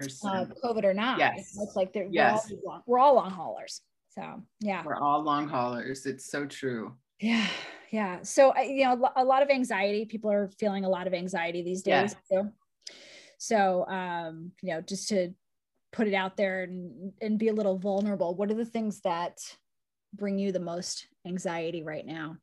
uh, 0.00 0.46
COVID 0.64 0.84
or 0.84 0.94
not. 0.94 1.18
Yes. 1.18 1.56
It's 1.60 1.76
like 1.76 1.92
they're, 1.92 2.08
yes. 2.10 2.50
we're, 2.50 2.56
all 2.56 2.62
long, 2.66 2.82
we're 2.86 2.98
all 2.98 3.14
long 3.14 3.30
haulers. 3.30 3.80
So, 4.10 4.42
yeah. 4.60 4.82
We're 4.84 4.96
all 4.96 5.22
long 5.22 5.48
haulers. 5.48 6.06
It's 6.06 6.30
so 6.30 6.46
true. 6.46 6.96
Yeah. 7.20 7.46
Yeah. 7.90 8.22
So, 8.22 8.56
you 8.58 8.84
know, 8.84 9.10
a 9.16 9.24
lot 9.24 9.42
of 9.42 9.50
anxiety. 9.50 10.06
People 10.06 10.30
are 10.30 10.50
feeling 10.58 10.84
a 10.84 10.88
lot 10.88 11.06
of 11.06 11.14
anxiety 11.14 11.62
these 11.62 11.82
days. 11.82 12.16
Yeah. 12.30 12.42
Too. 12.42 12.52
So, 13.42 13.84
um, 13.88 14.52
you 14.62 14.72
know, 14.72 14.80
just 14.80 15.08
to 15.08 15.34
put 15.92 16.06
it 16.06 16.14
out 16.14 16.36
there 16.36 16.62
and, 16.62 17.12
and 17.20 17.40
be 17.40 17.48
a 17.48 17.52
little 17.52 17.76
vulnerable, 17.76 18.36
what 18.36 18.52
are 18.52 18.54
the 18.54 18.64
things 18.64 19.00
that 19.00 19.38
bring 20.14 20.38
you 20.38 20.52
the 20.52 20.60
most 20.60 21.08
anxiety 21.26 21.82
right 21.82 22.06
now? 22.06 22.36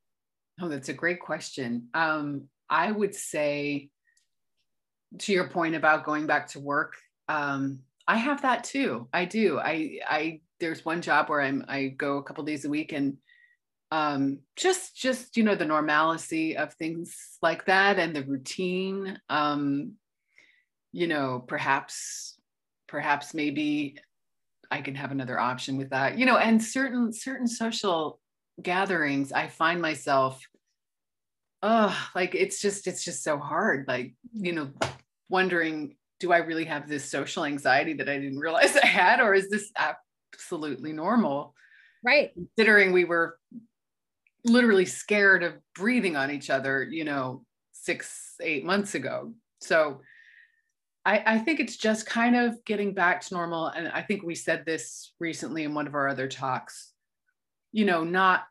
Oh, 0.61 0.67
that's 0.67 0.89
a 0.89 0.93
great 0.93 1.21
question. 1.21 1.87
Um, 1.93 2.49
I 2.69 2.91
would 2.91 3.15
say, 3.15 3.91
to 5.19 5.31
your 5.31 5.47
point 5.47 5.75
about 5.75 6.03
going 6.03 6.27
back 6.27 6.49
to 6.49 6.59
work, 6.59 6.95
um, 7.29 7.79
I 8.05 8.17
have 8.17 8.41
that 8.41 8.65
too. 8.65 9.07
I 9.13 9.23
do. 9.23 9.57
I, 9.57 9.99
I, 10.05 10.41
there's 10.59 10.83
one 10.83 11.01
job 11.01 11.29
where 11.29 11.39
I'm, 11.39 11.63
I 11.69 11.87
go 11.87 12.17
a 12.17 12.23
couple 12.23 12.43
days 12.43 12.65
a 12.65 12.69
week 12.69 12.91
and 12.91 13.15
um, 13.89 14.39
just, 14.57 14.97
just, 14.97 15.37
you 15.37 15.45
know, 15.45 15.55
the 15.55 15.63
normalcy 15.63 16.57
of 16.57 16.73
things 16.73 17.15
like 17.41 17.67
that 17.67 17.99
and 17.99 18.13
the 18.13 18.23
routine. 18.23 19.17
Um, 19.29 19.93
you 20.91 21.07
know, 21.07 21.43
perhaps, 21.47 22.37
perhaps 22.87 23.33
maybe 23.33 23.97
I 24.71 24.81
can 24.81 24.95
have 24.95 25.11
another 25.11 25.39
option 25.39 25.77
with 25.77 25.89
that, 25.91 26.17
you 26.17 26.25
know, 26.25 26.37
and 26.37 26.61
certain, 26.61 27.11
certain 27.13 27.47
social 27.47 28.19
gatherings, 28.61 29.31
I 29.31 29.47
find 29.47 29.81
myself, 29.81 30.41
oh, 31.61 31.95
like 32.15 32.35
it's 32.35 32.61
just, 32.61 32.87
it's 32.87 33.03
just 33.03 33.23
so 33.23 33.37
hard. 33.37 33.85
Like, 33.87 34.13
you 34.33 34.53
know, 34.53 34.71
wondering, 35.29 35.95
do 36.19 36.31
I 36.31 36.37
really 36.37 36.65
have 36.65 36.87
this 36.87 37.09
social 37.09 37.45
anxiety 37.45 37.93
that 37.93 38.09
I 38.09 38.17
didn't 38.17 38.39
realize 38.39 38.75
I 38.83 38.85
had, 38.85 39.21
or 39.21 39.33
is 39.33 39.49
this 39.49 39.71
absolutely 40.35 40.93
normal? 40.93 41.53
Right. 42.03 42.31
Considering 42.33 42.91
we 42.91 43.05
were 43.05 43.37
literally 44.45 44.85
scared 44.85 45.43
of 45.43 45.53
breathing 45.75 46.15
on 46.15 46.31
each 46.31 46.49
other, 46.49 46.83
you 46.83 47.03
know, 47.03 47.43
six, 47.71 48.35
eight 48.41 48.65
months 48.65 48.95
ago. 48.95 49.33
So 49.61 50.01
I, 51.05 51.23
I 51.25 51.37
think 51.39 51.59
it's 51.59 51.77
just 51.77 52.05
kind 52.05 52.35
of 52.35 52.63
getting 52.65 52.93
back 52.93 53.21
to 53.21 53.33
normal. 53.33 53.67
And 53.67 53.87
I 53.87 54.01
think 54.01 54.23
we 54.23 54.35
said 54.35 54.65
this 54.65 55.13
recently 55.19 55.63
in 55.63 55.73
one 55.73 55.87
of 55.87 55.95
our 55.95 56.07
other 56.07 56.27
talks, 56.27 56.91
you 57.71 57.85
know, 57.85 58.03
not 58.03 58.43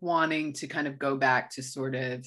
wanting 0.00 0.52
to 0.54 0.66
kind 0.66 0.86
of 0.86 0.98
go 0.98 1.16
back 1.16 1.50
to 1.54 1.62
sort 1.62 1.94
of 1.94 2.24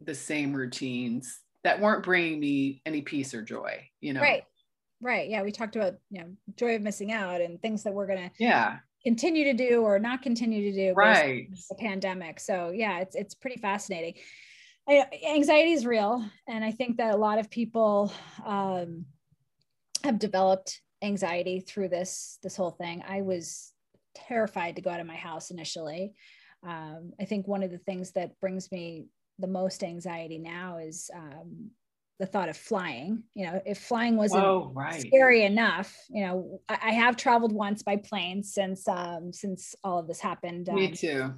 the 0.00 0.14
same 0.14 0.52
routines 0.52 1.40
that 1.64 1.80
weren't 1.80 2.04
bringing 2.04 2.40
me 2.40 2.82
any 2.86 3.02
peace 3.02 3.34
or 3.34 3.42
joy, 3.42 3.88
you 4.00 4.12
know? 4.12 4.20
Right. 4.20 4.44
Right. 5.00 5.28
Yeah. 5.28 5.42
We 5.42 5.52
talked 5.52 5.76
about, 5.76 5.94
you 6.10 6.20
know, 6.20 6.28
joy 6.56 6.74
of 6.74 6.82
missing 6.82 7.12
out 7.12 7.40
and 7.40 7.60
things 7.62 7.84
that 7.84 7.94
we're 7.94 8.06
going 8.06 8.28
to 8.28 8.30
yeah 8.38 8.78
continue 9.04 9.44
to 9.44 9.54
do 9.54 9.82
or 9.82 9.98
not 9.98 10.22
continue 10.22 10.72
to 10.72 10.76
do 10.76 10.92
right 10.94 11.48
the 11.68 11.74
pandemic 11.76 12.40
so 12.40 12.72
yeah 12.74 12.98
it's 12.98 13.14
it's 13.14 13.34
pretty 13.34 13.56
fascinating 13.56 14.14
anxiety 14.88 15.72
is 15.72 15.84
real 15.84 16.24
and 16.48 16.64
i 16.64 16.70
think 16.70 16.96
that 16.96 17.14
a 17.14 17.16
lot 17.16 17.38
of 17.38 17.50
people 17.50 18.12
um, 18.44 19.04
have 20.04 20.18
developed 20.18 20.80
anxiety 21.02 21.60
through 21.60 21.88
this 21.88 22.38
this 22.42 22.56
whole 22.56 22.70
thing. 22.70 23.02
I 23.06 23.22
was 23.22 23.72
terrified 24.14 24.76
to 24.76 24.82
go 24.82 24.90
out 24.90 25.00
of 25.00 25.06
my 25.06 25.16
house 25.16 25.50
initially. 25.50 26.14
Um, 26.66 27.12
i 27.20 27.24
think 27.24 27.46
one 27.46 27.62
of 27.62 27.70
the 27.70 27.78
things 27.78 28.12
that 28.12 28.38
brings 28.40 28.72
me 28.72 29.06
the 29.38 29.46
most 29.46 29.84
anxiety 29.84 30.38
now 30.38 30.78
is 30.78 31.08
um, 31.14 31.70
the 32.18 32.26
thought 32.26 32.48
of 32.48 32.56
flying. 32.56 33.22
You 33.34 33.46
know 33.46 33.62
if 33.64 33.78
flying 33.78 34.16
wasn't 34.16 34.44
oh, 34.44 34.72
right. 34.74 35.00
scary 35.00 35.44
enough 35.44 35.96
you 36.10 36.26
know 36.26 36.60
I, 36.68 36.78
I, 36.82 36.90
have 36.92 37.16
traveled 37.16 37.52
once 37.52 37.84
by 37.84 37.96
plane 37.96 38.42
since 38.42 38.88
um 38.88 39.32
since 39.32 39.76
all 39.84 40.00
of 40.00 40.08
this 40.08 40.20
happened 40.20 40.66
me 40.66 40.88
um, 40.88 40.92
too 40.94 41.34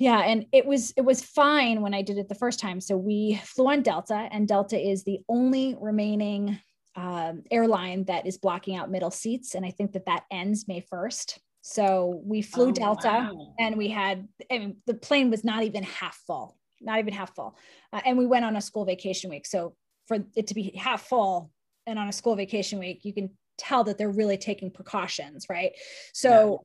yeah 0.00 0.18
and 0.20 0.46
it 0.50 0.66
was 0.66 0.92
it 0.96 1.02
was 1.02 1.22
fine 1.22 1.80
when 1.80 1.94
i 1.94 2.02
did 2.02 2.18
it 2.18 2.28
the 2.28 2.34
first 2.34 2.58
time. 2.58 2.80
So 2.80 2.96
we 2.96 3.40
flew 3.44 3.68
on 3.70 3.82
delta 3.82 4.28
and 4.32 4.48
delta 4.48 4.76
is 4.76 5.04
the 5.04 5.20
only 5.28 5.76
remaining 5.80 6.58
um, 6.96 7.44
airline 7.52 8.04
that 8.06 8.26
is 8.26 8.36
blocking 8.36 8.74
out 8.76 8.90
middle 8.90 9.12
seats 9.12 9.54
and 9.54 9.64
i 9.64 9.70
think 9.70 9.92
that 9.92 10.06
that 10.06 10.24
ends 10.32 10.66
may 10.66 10.84
1st 10.92 11.38
so 11.62 12.20
we 12.24 12.42
flew 12.42 12.70
oh, 12.70 12.72
delta 12.72 13.30
wow. 13.32 13.54
and 13.60 13.76
we 13.76 13.88
had 13.88 14.26
I 14.50 14.58
mean, 14.58 14.76
the 14.86 14.94
plane 14.94 15.30
was 15.30 15.44
not 15.44 15.62
even 15.62 15.84
half 15.84 16.16
full 16.26 16.56
not 16.80 16.98
even 16.98 17.12
half 17.12 17.34
full. 17.34 17.56
Uh, 17.92 18.00
and 18.04 18.16
we 18.16 18.26
went 18.26 18.44
on 18.44 18.56
a 18.56 18.60
school 18.60 18.84
vacation 18.84 19.30
week. 19.30 19.46
So 19.46 19.74
for 20.06 20.18
it 20.34 20.46
to 20.48 20.54
be 20.54 20.74
half 20.76 21.02
full 21.02 21.50
and 21.86 21.98
on 21.98 22.08
a 22.08 22.12
school 22.12 22.36
vacation 22.36 22.78
week 22.78 23.04
you 23.04 23.12
can 23.12 23.30
tell 23.58 23.84
that 23.84 23.98
they're 23.98 24.10
really 24.10 24.38
taking 24.38 24.70
precautions 24.70 25.46
right? 25.50 25.72
So 26.12 26.62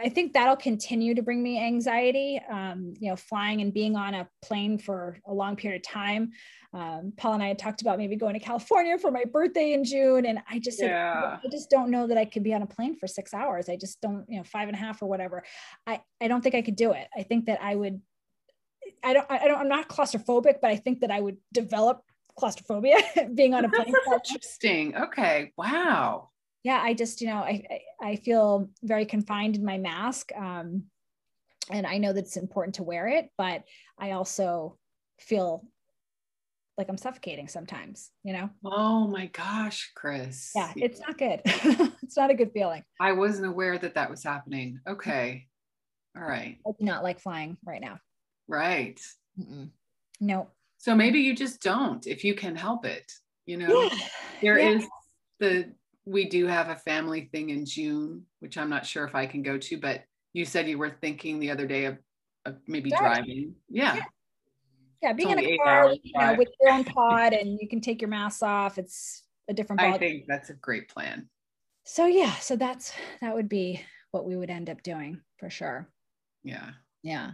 I 0.00 0.08
think 0.08 0.32
that'll 0.32 0.56
continue 0.56 1.14
to 1.14 1.22
bring 1.22 1.42
me 1.42 1.60
anxiety. 1.60 2.40
Um, 2.50 2.94
you 3.00 3.10
know, 3.10 3.16
flying 3.16 3.60
and 3.60 3.72
being 3.74 3.96
on 3.96 4.14
a 4.14 4.28
plane 4.42 4.78
for 4.78 5.18
a 5.26 5.34
long 5.34 5.56
period 5.56 5.80
of 5.80 5.90
time. 5.90 6.30
Um, 6.72 7.12
Paul 7.16 7.34
and 7.34 7.42
I 7.42 7.48
had 7.48 7.58
talked 7.58 7.80
about 7.80 7.98
maybe 7.98 8.14
going 8.14 8.34
to 8.34 8.40
California 8.40 8.96
for 8.98 9.10
my 9.10 9.24
birthday 9.24 9.72
in 9.72 9.84
June, 9.84 10.24
and 10.26 10.38
I 10.48 10.60
just 10.60 10.80
yeah. 10.80 11.38
I 11.42 11.48
just 11.50 11.68
don't 11.68 11.90
know 11.90 12.06
that 12.06 12.16
I 12.16 12.24
could 12.24 12.44
be 12.44 12.54
on 12.54 12.62
a 12.62 12.66
plane 12.66 12.94
for 12.94 13.06
six 13.08 13.34
hours. 13.34 13.68
I 13.68 13.76
just 13.76 14.00
don't, 14.00 14.24
you 14.28 14.38
know, 14.38 14.44
five 14.44 14.68
and 14.68 14.76
a 14.76 14.80
half 14.80 15.02
or 15.02 15.06
whatever. 15.06 15.42
I 15.86 16.00
I 16.20 16.28
don't 16.28 16.42
think 16.42 16.54
I 16.54 16.62
could 16.62 16.76
do 16.76 16.92
it. 16.92 17.08
I 17.16 17.22
think 17.24 17.46
that 17.46 17.60
I 17.60 17.74
would. 17.74 18.00
I 19.02 19.14
don't. 19.14 19.26
I 19.28 19.48
don't. 19.48 19.58
I'm 19.58 19.68
not 19.68 19.88
claustrophobic, 19.88 20.56
but 20.62 20.70
I 20.70 20.76
think 20.76 21.00
that 21.00 21.10
I 21.10 21.20
would 21.20 21.38
develop 21.52 22.02
claustrophobia 22.38 22.98
being 23.34 23.54
on 23.54 23.64
a 23.64 23.68
plane. 23.68 23.92
interesting. 24.30 24.96
Okay. 24.96 25.52
Wow 25.56 26.30
yeah, 26.62 26.80
I 26.82 26.94
just, 26.94 27.20
you 27.20 27.28
know, 27.28 27.36
I, 27.36 27.82
I 28.00 28.16
feel 28.16 28.68
very 28.82 29.04
confined 29.04 29.56
in 29.56 29.64
my 29.64 29.78
mask. 29.78 30.30
Um, 30.36 30.84
and 31.70 31.86
I 31.86 31.98
know 31.98 32.12
that 32.12 32.24
it's 32.24 32.36
important 32.36 32.76
to 32.76 32.82
wear 32.82 33.08
it, 33.08 33.30
but 33.36 33.64
I 33.98 34.12
also 34.12 34.78
feel 35.20 35.64
like 36.76 36.88
I'm 36.88 36.96
suffocating 36.96 37.48
sometimes, 37.48 38.10
you 38.22 38.32
know? 38.32 38.50
Oh 38.64 39.06
my 39.08 39.26
gosh, 39.26 39.90
Chris. 39.94 40.52
Yeah, 40.54 40.72
it's 40.76 41.00
not 41.00 41.18
good. 41.18 41.40
it's 41.44 42.16
not 42.16 42.30
a 42.30 42.34
good 42.34 42.52
feeling. 42.52 42.84
I 43.00 43.12
wasn't 43.12 43.48
aware 43.48 43.76
that 43.78 43.94
that 43.94 44.08
was 44.08 44.22
happening. 44.22 44.80
Okay. 44.86 45.46
All 46.16 46.22
right. 46.22 46.58
I 46.66 46.70
do 46.78 46.84
not 46.84 47.02
like 47.02 47.20
flying 47.20 47.56
right 47.64 47.80
now. 47.80 47.98
Right. 48.46 49.00
No. 50.20 50.48
So 50.78 50.94
maybe 50.94 51.20
you 51.20 51.34
just 51.34 51.60
don't 51.60 52.06
if 52.06 52.24
you 52.24 52.34
can 52.34 52.56
help 52.56 52.86
it. 52.86 53.10
You 53.46 53.56
know, 53.56 53.82
yeah. 53.82 53.98
there 54.40 54.58
yeah. 54.58 54.68
is 54.70 54.86
the 55.40 55.72
we 56.08 56.28
do 56.28 56.46
have 56.46 56.68
a 56.68 56.76
family 56.76 57.28
thing 57.32 57.50
in 57.50 57.64
June, 57.64 58.24
which 58.40 58.56
I'm 58.56 58.70
not 58.70 58.86
sure 58.86 59.04
if 59.04 59.14
I 59.14 59.26
can 59.26 59.42
go 59.42 59.58
to, 59.58 59.78
but 59.78 60.02
you 60.32 60.44
said 60.44 60.68
you 60.68 60.78
were 60.78 60.96
thinking 61.00 61.38
the 61.38 61.50
other 61.50 61.66
day 61.66 61.84
of, 61.84 61.98
of 62.44 62.56
maybe 62.66 62.90
driving. 62.90 63.54
Yeah. 63.68 63.96
yeah. 63.96 64.04
yeah. 65.02 65.12
being 65.12 65.30
in 65.30 65.38
a 65.38 65.58
car 65.58 65.92
you 66.02 66.12
know, 66.18 66.34
with 66.34 66.48
your 66.60 66.72
own 66.72 66.84
pod 66.84 67.32
and 67.32 67.58
you 67.60 67.68
can 67.68 67.80
take 67.80 68.00
your 68.00 68.08
mask 68.08 68.42
off. 68.42 68.78
It's 68.78 69.24
a 69.48 69.54
different. 69.54 69.80
I 69.80 69.98
think 69.98 70.24
that's 70.26 70.50
a 70.50 70.54
great 70.54 70.88
plan. 70.88 71.28
So 71.84 72.06
yeah, 72.06 72.34
so 72.34 72.56
that's 72.56 72.92
that 73.20 73.34
would 73.34 73.48
be 73.48 73.82
what 74.10 74.24
we 74.24 74.36
would 74.36 74.50
end 74.50 74.70
up 74.70 74.82
doing 74.82 75.20
for 75.38 75.50
sure. 75.50 75.88
Yeah. 76.42 76.70
Yeah. 77.02 77.32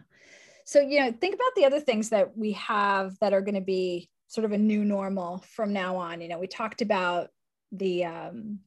So 0.64 0.80
you 0.80 1.00
know, 1.00 1.12
think 1.12 1.34
about 1.34 1.54
the 1.56 1.64
other 1.64 1.80
things 1.80 2.10
that 2.10 2.36
we 2.36 2.52
have 2.52 3.18
that 3.20 3.32
are 3.32 3.42
going 3.42 3.54
to 3.54 3.60
be 3.60 4.10
sort 4.28 4.44
of 4.44 4.52
a 4.52 4.58
new 4.58 4.84
normal 4.84 5.44
from 5.48 5.72
now 5.72 5.96
on. 5.96 6.20
You 6.20 6.28
know, 6.28 6.38
we 6.38 6.46
talked 6.46 6.82
about 6.82 7.28
the 7.76 8.04
um, 8.04 8.60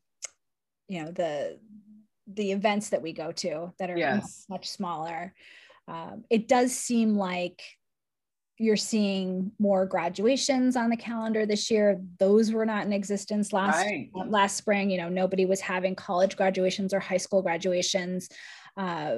you 0.88 1.04
know 1.04 1.12
the 1.12 1.60
the 2.28 2.52
events 2.52 2.90
that 2.90 3.02
we 3.02 3.14
go 3.14 3.32
to 3.32 3.74
that 3.80 3.90
are 3.90 3.98
yes. 3.98 4.46
much 4.50 4.70
smaller. 4.70 5.34
Um, 5.88 6.26
it 6.30 6.48
does 6.48 6.74
seem 6.74 7.16
like 7.16 7.62
you're 8.60 8.76
seeing 8.76 9.52
more 9.60 9.86
graduations 9.86 10.76
on 10.76 10.90
the 10.90 10.98
calendar 10.98 11.46
this 11.46 11.70
year. 11.70 12.02
Those 12.20 12.52
were 12.52 12.66
not 12.66 12.86
in 12.86 12.92
existence 12.92 13.54
last 13.54 13.86
right. 13.86 14.10
uh, 14.16 14.26
last 14.26 14.58
spring. 14.58 14.90
You 14.90 14.98
know, 14.98 15.10
nobody 15.10 15.46
was 15.46 15.62
having 15.62 15.96
college 15.96 16.36
graduations 16.36 16.94
or 16.94 17.00
high 17.00 17.18
school 17.18 17.42
graduations. 17.42 18.30
Uh, 18.76 19.18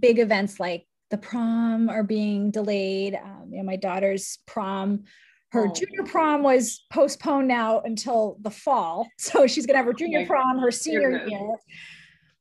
big 0.00 0.18
events 0.18 0.58
like 0.58 0.86
the 1.10 1.18
prom 1.18 1.88
are 1.88 2.02
being 2.02 2.50
delayed. 2.50 3.14
Um, 3.14 3.48
you 3.50 3.58
know, 3.58 3.64
my 3.64 3.76
daughter's 3.76 4.38
prom 4.46 5.04
her 5.50 5.66
oh. 5.68 5.72
junior 5.72 6.04
prom 6.04 6.42
was 6.42 6.84
postponed 6.90 7.48
now 7.48 7.80
until 7.80 8.36
the 8.40 8.50
fall. 8.50 9.08
So 9.18 9.46
she's 9.46 9.66
going 9.66 9.74
to 9.74 9.78
have 9.78 9.86
her 9.86 9.92
junior 9.92 10.26
prom 10.26 10.58
her 10.58 10.70
senior 10.70 11.10
goodness. 11.10 11.30
year, 11.30 11.56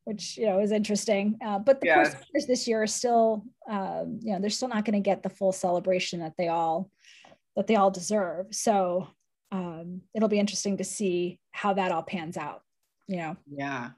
which, 0.05 0.37
you 0.37 0.45
know, 0.45 0.59
is 0.59 0.71
interesting. 0.71 1.37
Uh, 1.45 1.59
but 1.59 1.81
the 1.81 1.87
yes. 1.87 2.15
first 2.33 2.47
this 2.47 2.67
year 2.67 2.83
are 2.83 2.87
still, 2.87 3.43
um, 3.69 4.19
you 4.21 4.33
know, 4.33 4.39
they're 4.39 4.49
still 4.49 4.67
not 4.67 4.85
going 4.85 4.93
to 4.93 5.05
get 5.05 5.23
the 5.23 5.29
full 5.29 5.51
celebration 5.51 6.19
that 6.19 6.33
they 6.37 6.47
all, 6.47 6.89
that 7.55 7.67
they 7.67 7.75
all 7.75 7.91
deserve. 7.91 8.47
So 8.51 9.07
um, 9.51 10.01
it'll 10.13 10.29
be 10.29 10.39
interesting 10.39 10.77
to 10.77 10.83
see 10.83 11.39
how 11.51 11.73
that 11.73 11.91
all 11.91 12.03
pans 12.03 12.37
out, 12.37 12.61
you 13.07 13.17
know? 13.17 13.37
Yeah. 13.49 13.89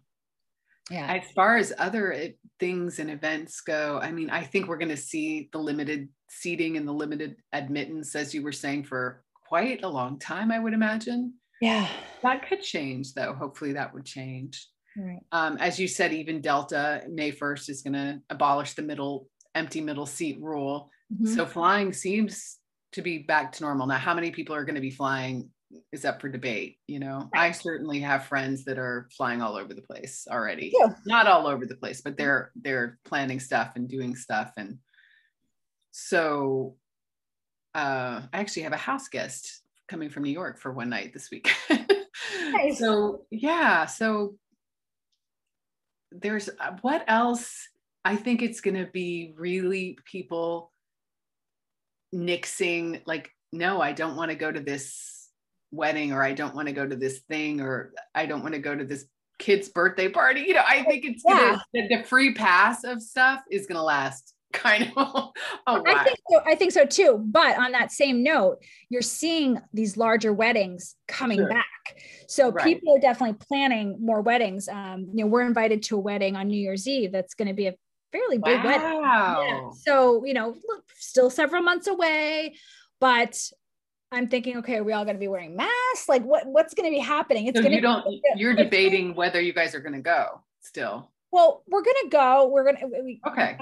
Yeah. 0.90 1.20
As 1.22 1.32
far 1.34 1.58
as 1.58 1.72
other 1.78 2.14
eh, 2.14 2.32
things 2.60 3.00
and 3.00 3.12
events 3.12 3.62
go, 3.62 4.00
I 4.02 4.12
mean, 4.12 4.30
I 4.30 4.44
think 4.44 4.68
we're 4.68 4.78
going 4.78 4.90
to 4.90 4.98
see 4.98 5.50
the 5.52 5.60
limited 5.60 6.10
seating 6.30 6.78
and 6.78 6.88
the 6.88 6.94
limited 6.94 7.38
admittance, 7.54 8.16
as 8.16 8.34
you 8.34 8.44
were 8.44 8.52
saying, 8.52 8.84
for 8.84 9.24
quite 9.48 9.84
a 9.84 9.90
long 9.90 10.20
time, 10.20 10.52
I 10.52 10.60
would 10.60 10.74
imagine. 10.74 11.34
Yeah. 11.62 11.88
That 12.24 12.48
could 12.48 12.62
change, 12.62 13.14
though. 13.14 13.34
Hopefully, 13.34 13.74
that 13.74 13.94
would 13.94 14.06
change. 14.06 14.68
Right. 14.98 15.20
Um, 15.32 15.58
as 15.58 15.80
you 15.80 15.88
said, 15.88 16.14
even 16.14 16.42
Delta 16.42 17.04
May 17.10 17.32
1st 17.32 17.70
is 17.70 17.82
going 17.82 17.94
to 17.94 18.22
abolish 18.30 18.74
the 18.74 18.82
middle 18.82 19.28
empty 19.56 19.82
middle 19.82 20.06
seat 20.06 20.40
rule. 20.42 20.90
Mm-hmm. 21.14 21.34
So 21.34 21.46
flying 21.46 21.94
seems 21.94 22.58
to 22.94 23.02
be 23.02 23.20
back 23.20 23.52
to 23.54 23.64
normal. 23.64 23.88
Now, 23.88 23.98
how 23.98 24.14
many 24.14 24.32
people 24.32 24.56
are 24.56 24.66
going 24.66 24.76
to 24.76 24.82
be 24.82 24.92
flying 24.92 25.50
is 25.92 26.06
up 26.06 26.22
for 26.22 26.30
debate. 26.30 26.78
You 26.88 27.00
know, 27.00 27.30
right. 27.34 27.50
I 27.50 27.52
certainly 27.52 28.00
have 28.00 28.26
friends 28.26 28.66
that 28.66 28.78
are 28.78 29.08
flying 29.16 29.42
all 29.42 29.56
over 29.56 29.74
the 29.74 29.82
place 29.82 30.28
already. 30.30 30.72
Yeah. 30.78 30.94
Not 31.06 31.28
all 31.28 31.48
over 31.48 31.66
the 31.66 31.76
place, 31.76 32.02
but 32.02 32.18
they're 32.18 32.52
they're 32.56 33.00
planning 33.06 33.40
stuff 33.40 33.74
and 33.76 33.88
doing 33.88 34.16
stuff. 34.16 34.52
And 34.58 34.78
so 35.92 36.76
uh, 37.76 38.22
I 38.34 38.40
actually 38.40 38.64
have 38.64 38.74
a 38.74 38.78
house 38.78 39.08
guest 39.08 39.62
coming 39.88 40.10
from 40.10 40.24
New 40.24 40.32
York 40.32 40.60
for 40.60 40.72
one 40.72 40.90
night 40.90 41.14
this 41.14 41.30
week. 41.32 41.52
nice. 41.70 42.80
So 42.80 43.26
yeah, 43.32 43.86
so 43.86 44.36
there's 46.12 46.50
uh, 46.50 46.78
what 46.82 47.04
else? 47.08 47.68
I 48.06 48.16
think 48.16 48.42
it's 48.42 48.62
going 48.62 48.78
to 48.78 48.90
be 48.92 49.34
really 49.38 49.98
people 50.06 50.72
nixing 52.12 53.04
like 53.06 53.30
no 53.52 53.80
i 53.80 53.92
don't 53.92 54.16
want 54.16 54.32
to 54.32 54.36
go 54.36 54.52
to 54.52 54.60
this 54.60 55.20
wedding 55.72 56.12
or 56.12 56.24
I 56.24 56.34
don't 56.34 56.56
want 56.56 56.68
to 56.68 56.74
go 56.74 56.88
to 56.88 56.96
this 56.96 57.20
thing 57.30 57.62
or 57.62 57.94
I 58.16 58.26
don't 58.26 58.42
want 58.42 58.56
to 58.56 58.60
go 58.60 58.76
to 58.76 58.84
this 58.84 59.06
kid's 59.38 59.70
birthday 59.70 60.10
party. 60.10 60.42
You 60.42 60.56
know, 60.56 60.64
I 60.66 60.84
think 60.84 61.06
it's 61.06 61.24
yeah. 61.28 61.38
gonna, 61.38 61.64
the, 61.74 61.98
the 61.98 62.04
free 62.04 62.34
pass 62.34 62.84
of 62.84 63.02
stuff 63.02 63.42
is 63.52 63.68
going 63.68 63.78
to 63.78 63.84
last 63.84 64.34
kind 64.54 64.92
of 64.96 65.32
I 65.68 66.04
think 66.04 66.20
so. 66.30 66.42
I 66.46 66.56
think 66.56 66.72
so 66.72 66.86
too. 66.86 67.24
But 67.24 67.58
on 67.58 67.72
that 67.74 67.92
same 67.92 68.24
note, 68.24 68.58
you're 68.90 69.02
seeing 69.02 69.60
these 69.74 69.98
larger 69.98 70.34
weddings 70.34 70.96
coming 71.08 71.40
sure. 71.40 71.50
back. 71.50 71.66
So 72.28 72.52
right. 72.52 72.64
people 72.64 72.96
are 72.96 73.00
definitely 73.00 73.38
planning 73.48 73.98
more 74.00 74.22
weddings. 74.22 74.68
Um, 74.68 75.10
you 75.14 75.24
know, 75.24 75.28
we're 75.28 75.42
invited 75.42 75.84
to 75.84 75.98
a 75.98 76.00
wedding 76.00 76.36
on 76.36 76.48
New 76.48 76.60
Year's 76.60 76.88
Eve. 76.88 77.12
That's 77.12 77.34
going 77.34 77.48
to 77.48 77.54
be 77.54 77.68
a 77.68 77.76
fairly 78.12 78.38
big 78.38 78.64
wow. 78.64 78.66
wedding. 78.66 79.02
Yeah. 79.04 79.70
So, 79.86 80.26
you 80.26 80.34
know, 80.34 80.56
look, 80.68 80.84
still 80.96 81.30
several 81.30 81.64
months 81.64 81.88
away, 81.88 82.56
but 83.00 83.40
I'm 84.12 84.28
thinking, 84.28 84.58
okay, 84.58 84.78
are 84.78 84.84
we 84.84 84.94
all 84.94 85.06
going 85.06 85.16
to 85.16 85.20
be 85.20 85.28
wearing 85.28 85.56
masks? 85.56 86.08
Like, 86.08 86.24
what 86.24 86.48
what's 86.48 86.74
going 86.74 86.90
to 86.90 86.96
be 86.96 87.00
happening? 87.00 87.48
It's 87.48 87.58
so 87.58 87.62
going 87.62 87.72
to. 87.72 87.78
You 87.78 87.82
don't. 87.82 88.06
Be, 88.06 88.22
you're 88.36 88.56
debating 88.56 89.14
whether 89.14 89.40
you 89.40 89.54
guys 89.54 89.76
are 89.76 89.80
going 89.80 89.94
to 89.94 90.02
go 90.02 90.42
still. 90.62 91.12
Well, 91.32 91.64
we're 91.68 91.84
going 91.84 91.96
to 92.04 92.10
go. 92.10 92.48
We're 92.48 92.64
going 92.64 92.78
to. 92.78 92.88
We, 93.04 93.22
okay. 93.28 93.58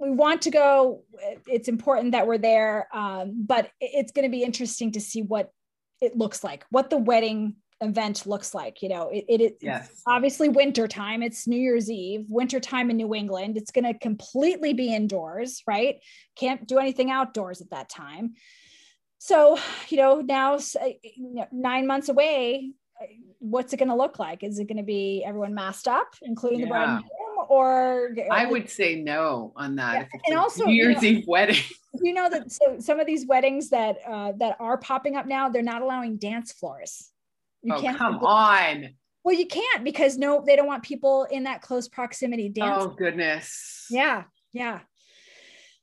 We 0.00 0.10
want 0.10 0.42
to 0.42 0.50
go. 0.50 1.02
It's 1.46 1.68
important 1.68 2.12
that 2.12 2.26
we're 2.26 2.38
there, 2.38 2.88
um, 2.92 3.44
but 3.46 3.70
it's 3.80 4.12
going 4.12 4.24
to 4.24 4.30
be 4.30 4.42
interesting 4.42 4.92
to 4.92 5.00
see 5.00 5.22
what 5.22 5.50
it 6.00 6.16
looks 6.16 6.44
like, 6.44 6.64
what 6.70 6.90
the 6.90 6.98
wedding 6.98 7.56
event 7.80 8.26
looks 8.26 8.54
like. 8.54 8.82
You 8.82 8.90
know, 8.90 9.08
it, 9.08 9.24
it 9.28 9.40
is 9.40 9.52
yes. 9.60 10.02
obviously 10.06 10.48
winter 10.48 10.86
time. 10.86 11.22
It's 11.22 11.48
New 11.48 11.60
Year's 11.60 11.90
Eve, 11.90 12.26
winter 12.28 12.60
time 12.60 12.90
in 12.90 12.96
New 12.96 13.14
England. 13.14 13.56
It's 13.56 13.72
going 13.72 13.92
to 13.92 13.98
completely 13.98 14.72
be 14.72 14.94
indoors, 14.94 15.62
right? 15.66 15.96
Can't 16.36 16.66
do 16.66 16.78
anything 16.78 17.10
outdoors 17.10 17.60
at 17.60 17.70
that 17.70 17.88
time 17.88 18.34
so 19.18 19.58
you 19.88 19.96
know 19.96 20.20
now 20.20 20.54
uh, 20.54 21.44
nine 21.52 21.86
months 21.86 22.08
away 22.08 22.70
uh, 23.00 23.06
what's 23.40 23.72
it 23.72 23.76
going 23.76 23.88
to 23.88 23.94
look 23.94 24.18
like 24.18 24.42
is 24.42 24.58
it 24.58 24.68
going 24.68 24.78
to 24.78 24.82
be 24.82 25.22
everyone 25.26 25.54
masked 25.54 25.88
up 25.88 26.14
including 26.22 26.60
yeah. 26.60 26.66
the 26.66 26.70
bride 26.70 27.02
or 27.48 28.14
i 28.30 28.46
would 28.46 28.68
say 28.68 28.96
no 28.96 29.52
on 29.56 29.76
that 29.76 30.08
yeah. 30.12 30.20
and 30.26 30.38
also 30.38 30.64
new 30.64 30.74
year's 30.74 31.02
you 31.02 31.12
know, 31.12 31.18
eve 31.18 31.24
wedding. 31.26 31.56
You 32.00 32.12
know 32.12 32.28
that 32.28 32.52
so 32.52 32.76
some 32.80 33.00
of 33.00 33.06
these 33.06 33.26
weddings 33.26 33.70
that 33.70 33.96
uh, 34.06 34.32
that 34.36 34.56
are 34.60 34.76
popping 34.76 35.16
up 35.16 35.26
now 35.26 35.48
they're 35.48 35.62
not 35.62 35.80
allowing 35.80 36.18
dance 36.18 36.52
floors. 36.52 37.10
You 37.62 37.74
oh, 37.74 37.80
can't 37.80 37.96
come 37.96 38.18
on. 38.18 38.90
Well 39.24 39.34
you 39.34 39.46
can't 39.46 39.82
because 39.82 40.18
no 40.18 40.44
they 40.46 40.54
don't 40.54 40.66
want 40.66 40.82
people 40.82 41.26
in 41.30 41.44
that 41.44 41.62
close 41.62 41.88
proximity 41.88 42.50
dance 42.50 42.84
oh 42.84 42.88
goodness. 42.88 43.86
Yeah 43.90 44.24
yeah. 44.52 44.80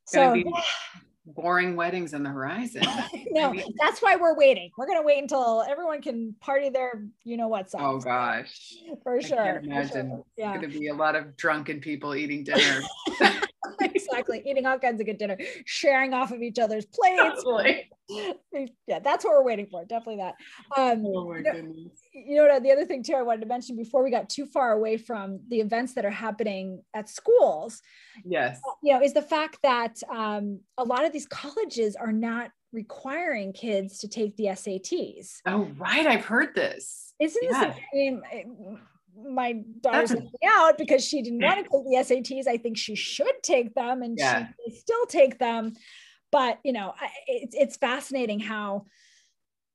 So 0.06 0.36
boring 1.26 1.76
weddings 1.76 2.14
on 2.14 2.24
the 2.24 2.30
horizon. 2.30 2.84
no, 3.32 3.42
I 3.50 3.52
mean, 3.52 3.64
that's 3.82 4.02
why 4.02 4.16
we're 4.16 4.36
waiting. 4.36 4.70
We're 4.78 4.88
gonna 4.88 5.02
wait 5.04 5.22
until 5.22 5.64
everyone 5.68 6.02
can 6.02 6.36
party 6.40 6.70
their, 6.70 7.06
you 7.24 7.38
know 7.38 7.48
what 7.48 7.70
Oh 7.78 8.00
gosh, 8.00 8.76
for 9.04 9.22
sure. 9.22 9.40
I 9.42 9.54
can't 9.54 9.66
imagine. 9.66 10.10
Sure. 10.10 10.26
Yeah, 10.38 10.54
it's 10.56 10.62
gonna 10.66 10.80
be 10.80 10.88
a 10.88 10.94
lot 10.94 11.16
of 11.16 11.36
drunken 11.38 11.80
people 11.80 12.16
eating 12.16 12.44
dinner. 12.44 12.82
exactly. 13.82 14.44
Eating 14.46 14.66
all 14.66 14.80
kinds 14.80 15.00
of 15.02 15.08
good 15.08 15.18
dinner, 15.18 15.38
sharing 15.66 16.14
off 16.14 16.32
of 16.32 16.42
each 16.42 16.60
other's 16.60 16.86
plates. 16.94 17.44
Totally. 17.44 17.90
Yeah, 18.88 19.00
that's 19.00 19.26
what 19.26 19.34
we're 19.34 19.44
waiting 19.44 19.68
for. 19.68 19.84
Definitely 19.84 20.18
that. 20.18 20.36
Um, 20.78 21.04
oh 21.06 21.28
my 21.28 21.38
you 21.38 21.44
know, 21.44 21.52
goodness. 21.52 22.00
You 22.14 22.36
know, 22.36 22.60
the 22.60 22.72
other 22.72 22.86
thing 22.86 23.04
too, 23.04 23.16
I 23.16 23.22
wanted 23.22 23.42
to 23.42 23.48
mention 23.48 23.76
before 23.76 24.04
we 24.04 24.12
got 24.12 24.30
too 24.30 24.46
far 24.46 24.74
away 24.74 24.98
from 24.98 25.40
the 25.50 25.60
events 25.60 25.94
that 25.96 26.06
are 26.06 26.12
happening 26.12 26.84
at 26.94 27.10
schools. 27.10 27.82
Yes. 28.24 28.60
You 28.84 28.94
know, 28.94 29.02
is 29.04 29.14
the 29.14 29.22
fact 29.22 29.58
that 29.64 30.02
um, 30.10 30.60
a 30.78 30.84
lot 30.84 31.04
of 31.04 31.12
these 31.12 31.26
colleges 31.26 31.96
are 31.96 32.14
not 32.14 32.52
requiring 32.72 33.54
kids 33.54 34.00
to 34.00 34.08
take 34.08 34.36
the 34.38 34.46
SATs. 34.46 35.42
Oh, 35.46 35.70
right. 35.78 36.06
I've 36.06 36.26
heard 36.26 36.54
this. 36.56 37.14
Isn't 37.20 37.44
yeah. 37.44 37.66
this? 37.66 37.76
I 37.78 37.96
mean, 37.96 38.22
my 39.28 39.62
daughter's 39.82 40.12
looking 40.12 40.30
out 40.46 40.78
because 40.78 41.04
she 41.04 41.22
didn't 41.22 41.42
want 41.42 41.58
to 41.58 41.64
take 41.64 41.72
the 41.72 42.14
SATs. 42.16 42.48
I 42.48 42.58
think 42.58 42.78
she 42.78 42.96
should 42.96 43.42
take 43.42 43.74
them 43.74 44.02
and 44.02 44.18
yeah. 44.18 44.48
she 44.68 44.76
still 44.76 45.06
take 45.08 45.40
them. 45.40 45.74
But, 46.36 46.60
you 46.66 46.74
know, 46.74 46.94
it's, 47.28 47.56
it's 47.56 47.78
fascinating 47.78 48.42
how 48.42 48.88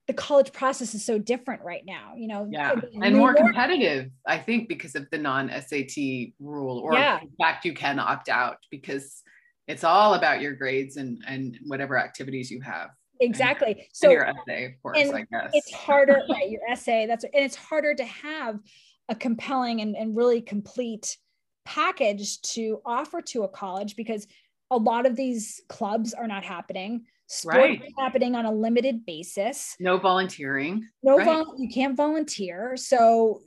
the 0.08 0.12
college 0.12 0.52
process 0.52 0.94
is 0.94 1.02
so 1.02 1.18
different 1.18 1.62
right 1.62 1.82
now, 1.86 2.12
you 2.18 2.28
know. 2.28 2.46
Yeah. 2.52 2.74
And 3.00 3.16
more 3.16 3.32
competitive, 3.32 4.10
I 4.26 4.36
think, 4.36 4.68
because 4.68 4.94
of 4.94 5.08
the 5.10 5.16
non 5.16 5.48
SAT 5.48 6.34
rule, 6.38 6.80
or 6.80 6.92
yeah. 6.92 7.18
in 7.22 7.30
fact, 7.40 7.64
you 7.64 7.72
can 7.72 7.98
opt 7.98 8.28
out 8.28 8.58
because 8.70 9.22
it's 9.68 9.84
all 9.84 10.12
about 10.12 10.42
your 10.42 10.52
grades 10.52 10.98
and, 10.98 11.24
and 11.26 11.58
whatever 11.64 11.98
activities 11.98 12.50
you 12.50 12.60
have 12.60 12.90
exactly 13.22 13.72
and, 13.72 13.80
so 13.92 14.08
and 14.08 14.12
your 14.12 14.26
essay 14.26 14.64
of 14.64 14.82
course 14.82 14.98
i 14.98 15.26
guess 15.30 15.50
it's 15.52 15.74
harder 15.74 16.22
right 16.30 16.48
your 16.48 16.62
essay 16.70 17.04
that's 17.06 17.22
and 17.22 17.32
it's 17.34 17.54
harder 17.54 17.94
to 17.94 18.04
have 18.04 18.58
a 19.10 19.14
compelling 19.14 19.82
and, 19.82 19.94
and 19.94 20.16
really 20.16 20.40
complete 20.40 21.18
package 21.66 22.40
to 22.40 22.80
offer 22.86 23.20
to 23.20 23.42
a 23.42 23.48
college 23.48 23.94
because 23.94 24.26
a 24.70 24.76
lot 24.76 25.06
of 25.06 25.16
these 25.16 25.60
clubs 25.68 26.14
are 26.14 26.26
not 26.26 26.44
happening. 26.44 27.04
Sports 27.26 27.58
right. 27.58 27.82
happening 27.98 28.34
on 28.34 28.44
a 28.44 28.52
limited 28.52 29.06
basis. 29.06 29.76
No 29.78 29.98
volunteering. 29.98 30.88
No 31.02 31.16
right. 31.16 31.24
vol- 31.24 31.54
you 31.58 31.68
can't 31.68 31.96
volunteer. 31.96 32.76
So 32.76 33.40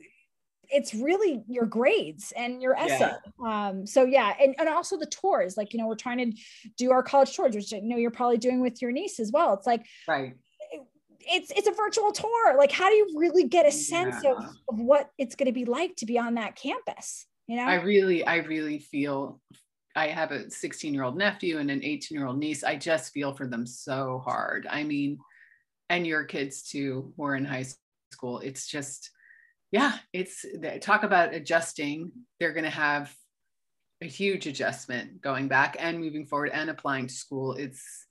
it's 0.70 0.94
really 0.94 1.42
your 1.48 1.66
grades 1.66 2.32
and 2.34 2.62
your 2.62 2.74
essay. 2.74 3.12
Yeah. 3.44 3.68
um 3.68 3.86
so 3.86 4.04
yeah 4.04 4.32
and, 4.40 4.54
and 4.58 4.66
also 4.66 4.96
the 4.96 5.06
tours 5.06 5.58
like 5.58 5.74
you 5.74 5.78
know 5.78 5.86
we're 5.86 5.94
trying 5.94 6.32
to 6.32 6.40
do 6.78 6.90
our 6.90 7.02
college 7.02 7.36
tours 7.36 7.54
which 7.54 7.74
i 7.74 7.80
know 7.80 7.98
you're 7.98 8.10
probably 8.10 8.38
doing 8.38 8.62
with 8.62 8.80
your 8.80 8.90
niece 8.90 9.20
as 9.20 9.30
well. 9.30 9.52
It's 9.52 9.66
like 9.66 9.84
right. 10.08 10.32
it's 11.20 11.52
it's 11.54 11.68
a 11.68 11.72
virtual 11.72 12.12
tour. 12.12 12.56
Like 12.56 12.72
how 12.72 12.88
do 12.88 12.94
you 12.94 13.12
really 13.16 13.44
get 13.44 13.66
a 13.66 13.72
sense 13.72 14.16
yeah. 14.24 14.32
of, 14.32 14.38
of 14.70 14.80
what 14.80 15.10
it's 15.18 15.34
going 15.34 15.48
to 15.48 15.52
be 15.52 15.66
like 15.66 15.96
to 15.96 16.06
be 16.06 16.18
on 16.18 16.36
that 16.36 16.56
campus 16.56 17.26
you 17.46 17.56
know? 17.56 17.64
I 17.64 17.74
really 17.76 18.24
i 18.26 18.36
really 18.36 18.78
feel 18.78 19.40
i 19.96 20.08
have 20.08 20.32
a 20.32 20.50
16 20.50 20.92
year 20.92 21.04
old 21.04 21.16
nephew 21.16 21.58
and 21.58 21.70
an 21.70 21.82
18 21.82 22.16
year 22.16 22.26
old 22.26 22.38
niece 22.38 22.64
i 22.64 22.76
just 22.76 23.12
feel 23.12 23.34
for 23.34 23.46
them 23.46 23.66
so 23.66 24.22
hard. 24.24 24.66
I 24.70 24.84
mean 24.84 25.18
and 25.90 26.06
your 26.06 26.24
kids 26.24 26.62
too 26.62 27.12
who 27.16 27.24
are 27.24 27.36
in 27.36 27.44
high 27.44 27.66
school 28.12 28.38
it's 28.40 28.66
just 28.66 29.10
yeah 29.70 29.98
it's 30.12 30.44
talk 30.80 31.02
about 31.02 31.34
adjusting. 31.34 32.12
They're 32.38 32.52
going 32.52 32.64
to 32.64 32.70
have 32.70 33.14
a 34.02 34.06
huge 34.06 34.46
adjustment 34.46 35.20
going 35.20 35.48
back 35.48 35.76
and 35.78 35.98
moving 35.98 36.26
forward 36.26 36.50
and 36.52 36.70
applying 36.70 37.08
to 37.08 37.14
school. 37.14 37.54
It's 37.54 38.06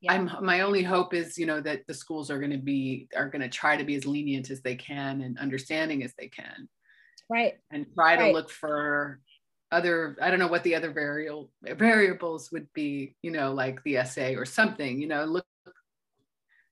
yeah. 0.00 0.12
i'm 0.12 0.30
my 0.42 0.60
only 0.60 0.84
hope 0.84 1.12
is 1.12 1.36
you 1.36 1.46
know 1.46 1.60
that 1.60 1.86
the 1.88 1.94
schools 1.94 2.30
are 2.30 2.38
going 2.38 2.52
to 2.52 2.58
be 2.58 3.08
are 3.16 3.28
going 3.28 3.42
to 3.42 3.48
try 3.48 3.76
to 3.76 3.82
be 3.82 3.96
as 3.96 4.06
lenient 4.06 4.50
as 4.50 4.62
they 4.62 4.76
can 4.76 5.22
and 5.22 5.38
understanding 5.38 6.04
as 6.04 6.14
they 6.16 6.28
can. 6.28 6.68
Right. 7.28 7.54
And 7.70 7.86
try 7.94 8.16
to 8.16 8.32
look 8.32 8.48
for 8.48 9.20
other 9.70 10.16
i 10.22 10.30
don't 10.30 10.38
know 10.38 10.48
what 10.48 10.64
the 10.64 10.74
other 10.74 10.90
variable 10.90 11.50
variables 11.62 12.50
would 12.50 12.66
be 12.72 13.14
you 13.22 13.30
know 13.30 13.52
like 13.52 13.82
the 13.84 13.98
essay 13.98 14.34
or 14.34 14.46
something 14.46 15.00
you 15.00 15.06
know 15.06 15.24
look 15.24 15.44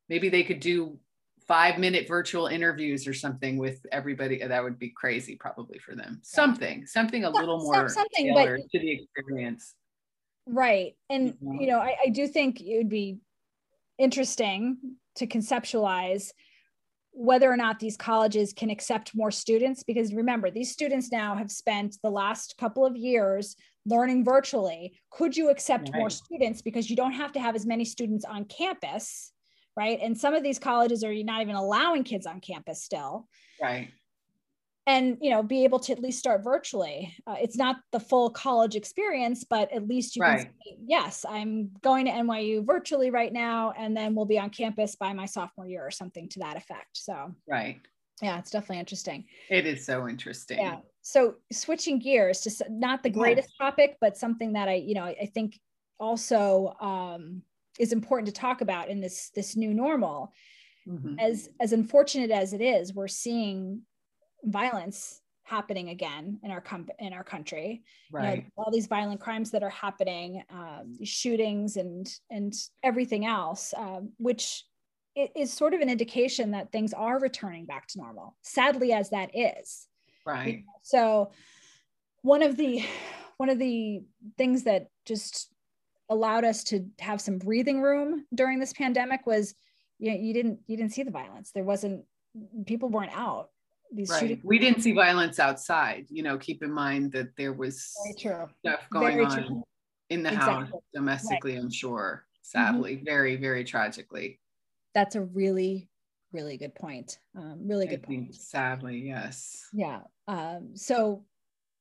maybe 0.08 0.28
they 0.28 0.42
could 0.42 0.60
do 0.60 0.98
five 1.46 1.78
minute 1.78 2.08
virtual 2.08 2.46
interviews 2.46 3.06
or 3.06 3.14
something 3.14 3.56
with 3.56 3.84
everybody 3.92 4.38
that 4.44 4.62
would 4.62 4.78
be 4.78 4.90
crazy 4.90 5.36
probably 5.36 5.78
for 5.78 5.94
them. 5.94 6.20
Something 6.22 6.86
something 6.86 7.24
a 7.24 7.30
little 7.30 7.58
more 7.58 7.88
something 7.88 8.34
tailored 8.34 8.62
but, 8.62 8.78
to 8.78 8.84
the 8.84 8.92
experience. 8.92 9.74
Right 10.46 10.96
and 11.08 11.34
mm-hmm. 11.34 11.60
you 11.60 11.68
know 11.68 11.78
I, 11.78 11.96
I 12.06 12.08
do 12.10 12.26
think 12.26 12.60
it 12.60 12.76
would 12.76 12.88
be 12.88 13.18
interesting 13.98 14.76
to 15.16 15.26
conceptualize 15.26 16.32
whether 17.16 17.50
or 17.50 17.56
not 17.56 17.78
these 17.78 17.96
colleges 17.96 18.52
can 18.52 18.68
accept 18.68 19.14
more 19.14 19.30
students 19.30 19.82
because 19.82 20.12
remember 20.12 20.50
these 20.50 20.70
students 20.70 21.10
now 21.10 21.34
have 21.34 21.50
spent 21.50 21.96
the 22.02 22.10
last 22.10 22.56
couple 22.58 22.84
of 22.84 22.96
years 22.96 23.56
learning 23.86 24.24
virtually. 24.24 25.00
Could 25.10 25.36
you 25.36 25.48
accept 25.48 25.88
right. 25.90 25.98
more 25.98 26.10
students? 26.10 26.60
Because 26.60 26.90
you 26.90 26.96
don't 26.96 27.12
have 27.12 27.32
to 27.32 27.40
have 27.40 27.54
as 27.54 27.64
many 27.64 27.84
students 27.84 28.24
on 28.24 28.44
campus 28.44 29.32
right? 29.78 29.98
And 30.00 30.16
some 30.16 30.32
of 30.32 30.42
these 30.42 30.58
colleges 30.58 31.04
are 31.04 31.12
not 31.12 31.42
even 31.42 31.54
allowing 31.54 32.02
kids 32.02 32.24
on 32.24 32.40
campus 32.40 32.82
still. 32.82 33.28
Right 33.60 33.90
and 34.86 35.18
you 35.20 35.30
know 35.30 35.42
be 35.42 35.64
able 35.64 35.78
to 35.80 35.92
at 35.92 36.00
least 36.00 36.18
start 36.18 36.42
virtually. 36.44 37.14
Uh, 37.26 37.36
it's 37.40 37.56
not 37.56 37.76
the 37.92 38.00
full 38.00 38.30
college 38.30 38.76
experience 38.76 39.44
but 39.44 39.70
at 39.72 39.86
least 39.86 40.16
you 40.16 40.22
right. 40.22 40.38
can 40.38 40.46
say 40.64 40.76
yes 40.86 41.24
i'm 41.28 41.70
going 41.82 42.06
to 42.06 42.12
nyu 42.12 42.64
virtually 42.64 43.10
right 43.10 43.32
now 43.32 43.72
and 43.76 43.96
then 43.96 44.14
we'll 44.14 44.24
be 44.24 44.38
on 44.38 44.50
campus 44.50 44.96
by 44.96 45.12
my 45.12 45.26
sophomore 45.26 45.66
year 45.66 45.84
or 45.84 45.90
something 45.90 46.28
to 46.28 46.38
that 46.40 46.56
effect. 46.56 46.90
So 46.92 47.34
right. 47.48 47.80
yeah 48.22 48.38
it's 48.38 48.50
definitely 48.50 48.78
interesting. 48.78 49.24
It 49.50 49.66
is 49.66 49.84
so 49.84 50.08
interesting. 50.08 50.58
Yeah. 50.58 50.78
So 51.02 51.34
switching 51.52 51.98
gears 51.98 52.40
to 52.42 52.66
not 52.70 53.02
the 53.02 53.10
greatest 53.10 53.50
yeah. 53.58 53.66
topic 53.66 53.96
but 54.00 54.16
something 54.16 54.54
that 54.54 54.68
i 54.68 54.74
you 54.74 54.94
know 54.94 55.04
i 55.04 55.30
think 55.34 55.58
also 55.98 56.74
um, 56.80 57.42
is 57.78 57.92
important 57.92 58.26
to 58.26 58.32
talk 58.32 58.60
about 58.60 58.88
in 58.88 59.00
this 59.00 59.30
this 59.34 59.56
new 59.56 59.74
normal. 59.74 60.32
Mm-hmm. 60.88 61.18
as 61.18 61.48
as 61.60 61.72
unfortunate 61.72 62.30
as 62.30 62.52
it 62.52 62.60
is 62.60 62.94
we're 62.94 63.08
seeing 63.08 63.82
violence 64.46 65.20
happening 65.46 65.90
again 65.90 66.40
in 66.42 66.50
our 66.50 66.60
com- 66.60 66.88
in 66.98 67.12
our 67.12 67.22
country. 67.22 67.82
Right 68.10 68.38
you 68.38 68.42
know, 68.42 68.48
all 68.56 68.72
these 68.72 68.88
violent 68.88 69.20
crimes 69.20 69.50
that 69.52 69.62
are 69.62 69.70
happening 69.70 70.42
um, 70.50 70.96
shootings 71.04 71.76
and 71.76 72.08
and 72.30 72.52
everything 72.82 73.26
else 73.26 73.72
um, 73.76 74.10
which 74.18 74.64
is 75.34 75.50
sort 75.50 75.72
of 75.72 75.80
an 75.80 75.88
indication 75.88 76.50
that 76.50 76.72
things 76.72 76.92
are 76.92 77.18
returning 77.18 77.64
back 77.64 77.86
to 77.88 77.98
normal 77.98 78.36
sadly 78.42 78.92
as 78.92 79.10
that 79.10 79.30
is. 79.34 79.86
Right. 80.26 80.64
so 80.82 81.30
one 82.22 82.42
of 82.42 82.56
the 82.56 82.84
one 83.36 83.48
of 83.48 83.58
the 83.58 84.02
things 84.36 84.64
that 84.64 84.88
just 85.04 85.52
allowed 86.08 86.44
us 86.44 86.64
to 86.64 86.86
have 87.00 87.20
some 87.20 87.38
breathing 87.38 87.80
room 87.80 88.24
during 88.34 88.58
this 88.58 88.72
pandemic 88.72 89.26
was 89.26 89.54
you 89.98 90.10
know, 90.10 90.18
you 90.18 90.34
didn't 90.34 90.58
you 90.66 90.76
didn't 90.76 90.92
see 90.92 91.04
the 91.04 91.10
violence. 91.10 91.52
There 91.52 91.64
wasn't 91.64 92.04
people 92.66 92.88
weren't 92.88 93.16
out 93.16 93.50
these 93.92 94.10
right. 94.10 94.40
we 94.44 94.58
didn't 94.58 94.80
see 94.82 94.92
violence 94.92 95.38
outside 95.38 96.06
you 96.08 96.22
know 96.22 96.36
keep 96.36 96.62
in 96.62 96.70
mind 96.70 97.12
that 97.12 97.28
there 97.36 97.52
was 97.52 97.94
stuff 98.16 98.50
going 98.90 99.16
very 99.16 99.24
on 99.24 99.46
true. 99.46 99.62
in 100.10 100.22
the 100.22 100.30
exactly. 100.30 100.54
house 100.54 100.70
domestically 100.94 101.54
right. 101.54 101.62
i'm 101.62 101.70
sure 101.70 102.24
sadly 102.42 102.96
mm-hmm. 102.96 103.04
very 103.04 103.36
very 103.36 103.64
tragically 103.64 104.40
that's 104.94 105.14
a 105.14 105.22
really 105.22 105.88
really 106.32 106.56
good 106.56 106.74
point 106.74 107.18
um, 107.36 107.58
really 107.62 107.86
good 107.86 108.02
point 108.02 108.34
sadly 108.34 108.98
yes 109.06 109.68
yeah 109.72 110.00
um, 110.28 110.70
so 110.74 111.24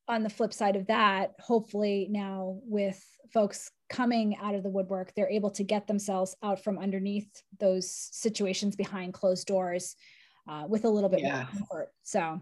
on 0.08 0.22
the 0.22 0.30
flip 0.30 0.54
side 0.54 0.76
of 0.76 0.88
that 0.88 1.34
hopefully 1.40 2.08
now 2.10 2.60
with 2.64 3.04
folks 3.34 3.72
coming 3.90 4.38
out 4.42 4.56
of 4.56 4.64
the 4.64 4.70
woodwork 4.70 5.14
they're 5.16 5.30
able 5.30 5.50
to 5.50 5.64
get 5.64 5.88
themselves 5.88 6.36
out 6.44 6.64
from 6.64 6.78
underneath 6.78 7.42
those 7.60 7.90
situations 7.90 8.76
behind 8.76 9.14
closed 9.14 9.48
doors 9.48 9.96
uh, 10.48 10.66
with 10.68 10.86
a 10.86 10.90
little 10.90 11.10
bit 11.10 11.22
yeah. 11.22 11.36
more 11.36 11.46
comfort 11.46 11.92
so 12.04 12.42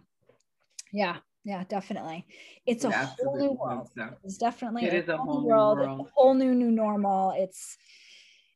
yeah 0.92 1.18
yeah 1.44 1.64
definitely 1.68 2.26
it's 2.66 2.84
a 2.84 2.92
whole 2.92 3.38
new 3.38 3.52
world 3.52 3.90
so. 3.96 4.10
it's 4.24 4.38
definitely 4.38 4.86
it 4.86 4.94
a, 4.94 4.98
is 4.98 5.10
a 5.10 5.18
whole 5.18 5.42
new 5.42 5.48
world, 5.48 5.80
world. 5.80 6.00
a 6.02 6.04
whole 6.14 6.34
new 6.34 6.54
new 6.54 6.72
normal 6.72 7.34
it's 7.38 7.78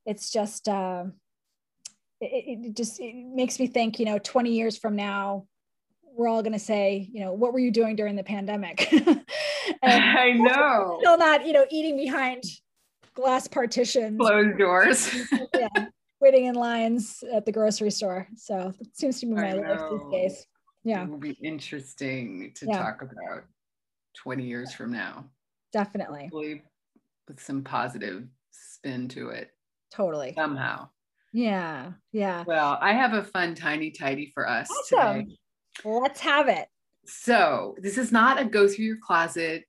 it's 0.05 0.31
just 0.31 0.67
uh 0.69 1.03
it, 2.19 2.59
it 2.65 2.75
just 2.75 2.99
it 2.99 3.13
makes 3.15 3.59
me 3.59 3.67
think 3.67 3.99
you 3.99 4.05
know 4.05 4.17
20 4.19 4.51
years 4.51 4.77
from 4.77 4.95
now 4.95 5.45
we're 6.17 6.27
all 6.27 6.41
going 6.41 6.53
to 6.53 6.59
say, 6.59 7.07
you 7.13 7.21
know, 7.21 7.31
what 7.31 7.53
were 7.53 7.59
you 7.59 7.71
doing 7.71 7.95
during 7.95 8.15
the 8.15 8.23
pandemic? 8.23 8.89
I 9.83 10.31
know. 10.35 10.97
Still 10.99 11.17
not, 11.17 11.45
you 11.45 11.53
know, 11.53 11.65
eating 11.69 11.95
behind 11.95 12.43
glass 13.13 13.47
partitions, 13.47 14.17
closed 14.19 14.57
doors. 14.57 15.15
yeah, 15.53 15.85
waiting 16.19 16.45
in 16.45 16.55
lines 16.55 17.23
at 17.33 17.45
the 17.45 17.51
grocery 17.51 17.91
store. 17.91 18.27
So 18.35 18.73
it 18.79 18.97
seems 18.97 19.19
to 19.19 19.25
be 19.27 19.33
my 19.33 19.53
life 19.53 19.81
these 19.91 20.11
days. 20.11 20.47
Yeah. 20.83 21.03
It 21.03 21.09
will 21.09 21.17
be 21.17 21.37
interesting 21.43 22.51
to 22.55 22.65
yeah. 22.65 22.77
talk 22.77 23.01
about 23.01 23.43
20 24.15 24.43
years 24.43 24.73
from 24.73 24.91
now. 24.91 25.25
Definitely. 25.73 26.23
Hopefully 26.23 26.63
with 27.27 27.41
some 27.41 27.63
positive 27.63 28.25
spin 28.51 29.07
to 29.09 29.29
it. 29.29 29.51
Totally. 29.93 30.33
Somehow. 30.35 30.89
Yeah. 31.33 31.91
Yeah. 32.13 32.43
Well, 32.47 32.77
I 32.81 32.93
have 32.93 33.13
a 33.13 33.23
fun 33.23 33.53
tiny 33.53 33.91
tidy 33.91 34.31
for 34.33 34.47
us 34.47 34.69
awesome. 34.71 35.19
today. 35.19 35.37
Let's 35.83 36.21
have 36.21 36.47
it. 36.47 36.67
So, 37.05 37.75
this 37.79 37.97
is 37.97 38.11
not 38.11 38.39
a 38.39 38.45
go 38.45 38.67
through 38.67 38.85
your 38.85 38.97
closet 38.97 39.63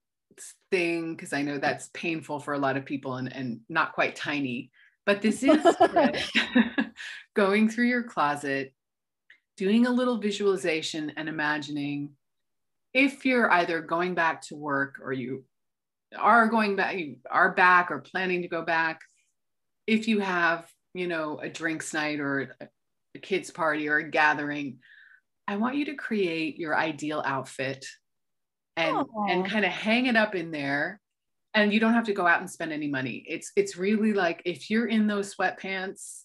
thing 0.71 1.15
because 1.15 1.33
I 1.33 1.43
know 1.43 1.59
that's 1.59 1.91
painful 1.95 2.41
for 2.41 2.55
a 2.55 2.59
lot 2.59 2.77
of 2.77 2.85
people 2.85 3.17
and, 3.17 3.33
and 3.33 3.61
not 3.69 3.93
quite 3.93 4.17
tiny. 4.17 4.71
But 5.09 5.23
this 5.23 5.43
is 5.43 5.65
going 7.35 7.71
through 7.71 7.87
your 7.87 8.03
closet, 8.03 8.75
doing 9.57 9.87
a 9.87 9.91
little 9.91 10.19
visualization 10.19 11.15
and 11.17 11.31
imagining 11.31 12.11
if 12.93 13.25
you're 13.25 13.51
either 13.51 13.81
going 13.81 14.15
back 14.15 14.43
to 14.49 14.55
work 14.55 15.01
or 15.03 15.15
you 15.15 15.45
are 16.15 16.47
going 16.49 16.77
back, 16.77 16.99
you 16.99 17.17
are 17.31 17.55
back 17.55 17.91
or 17.91 18.01
planning 18.01 18.43
to 18.43 18.49
go 18.49 18.67
back, 18.67 19.01
if 19.87 20.09
you 20.09 20.21
have, 20.21 20.71
you 20.93 21.09
know, 21.09 21.39
a 21.39 21.49
drinks 21.49 21.95
night 21.95 22.21
or 22.21 22.55
a, 22.61 23.19
kids 23.21 23.51
party 23.51 23.89
or 23.89 23.97
a 23.97 24.11
gathering, 24.11 24.77
I 25.47 25.57
want 25.57 25.77
you 25.77 25.87
to 25.87 25.95
create 25.95 26.59
your 26.59 26.77
ideal 26.77 27.23
outfit 27.25 27.87
and 28.77 28.95
Aww. 28.95 29.31
and 29.31 29.47
kind 29.47 29.65
of 29.65 29.73
hang 29.73 30.05
it 30.05 30.17
up 30.17 30.35
in 30.35 30.51
there 30.51 31.01
and 31.63 31.73
you 31.73 31.81
don't 31.81 31.95
have 31.95 32.07
to 32.07 32.13
go 32.13 32.27
out 32.27 32.41
and 32.41 32.51
spend 32.51 32.73
any 32.73 32.89
money. 32.89 33.25
It's 33.29 33.53
it's 33.57 33.77
really 33.77 34.13
like 34.13 34.43
if 34.45 34.71
you're 34.71 34.87
in 34.87 35.07
those 35.07 35.35
sweatpants 35.35 36.25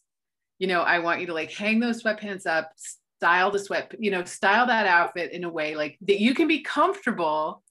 you 0.60 0.68
know 0.68 0.82
i 0.82 1.00
want 1.00 1.20
you 1.20 1.28
to 1.28 1.34
like 1.34 1.52
hang 1.52 1.80
those 1.80 2.02
sweatpants 2.02 2.46
up 2.46 2.72
style 2.78 3.52
the 3.52 3.60
sweat 3.60 3.94
you 4.00 4.12
know 4.12 4.24
style 4.24 4.68
that 4.68 4.88
outfit 4.88 5.32
in 5.34 5.44
a 5.44 5.50
way 5.50 5.76
like 5.76 5.98
that 6.02 6.22
you 6.22 6.34
can 6.34 6.48
be 6.48 6.62
comfortable 6.62 7.62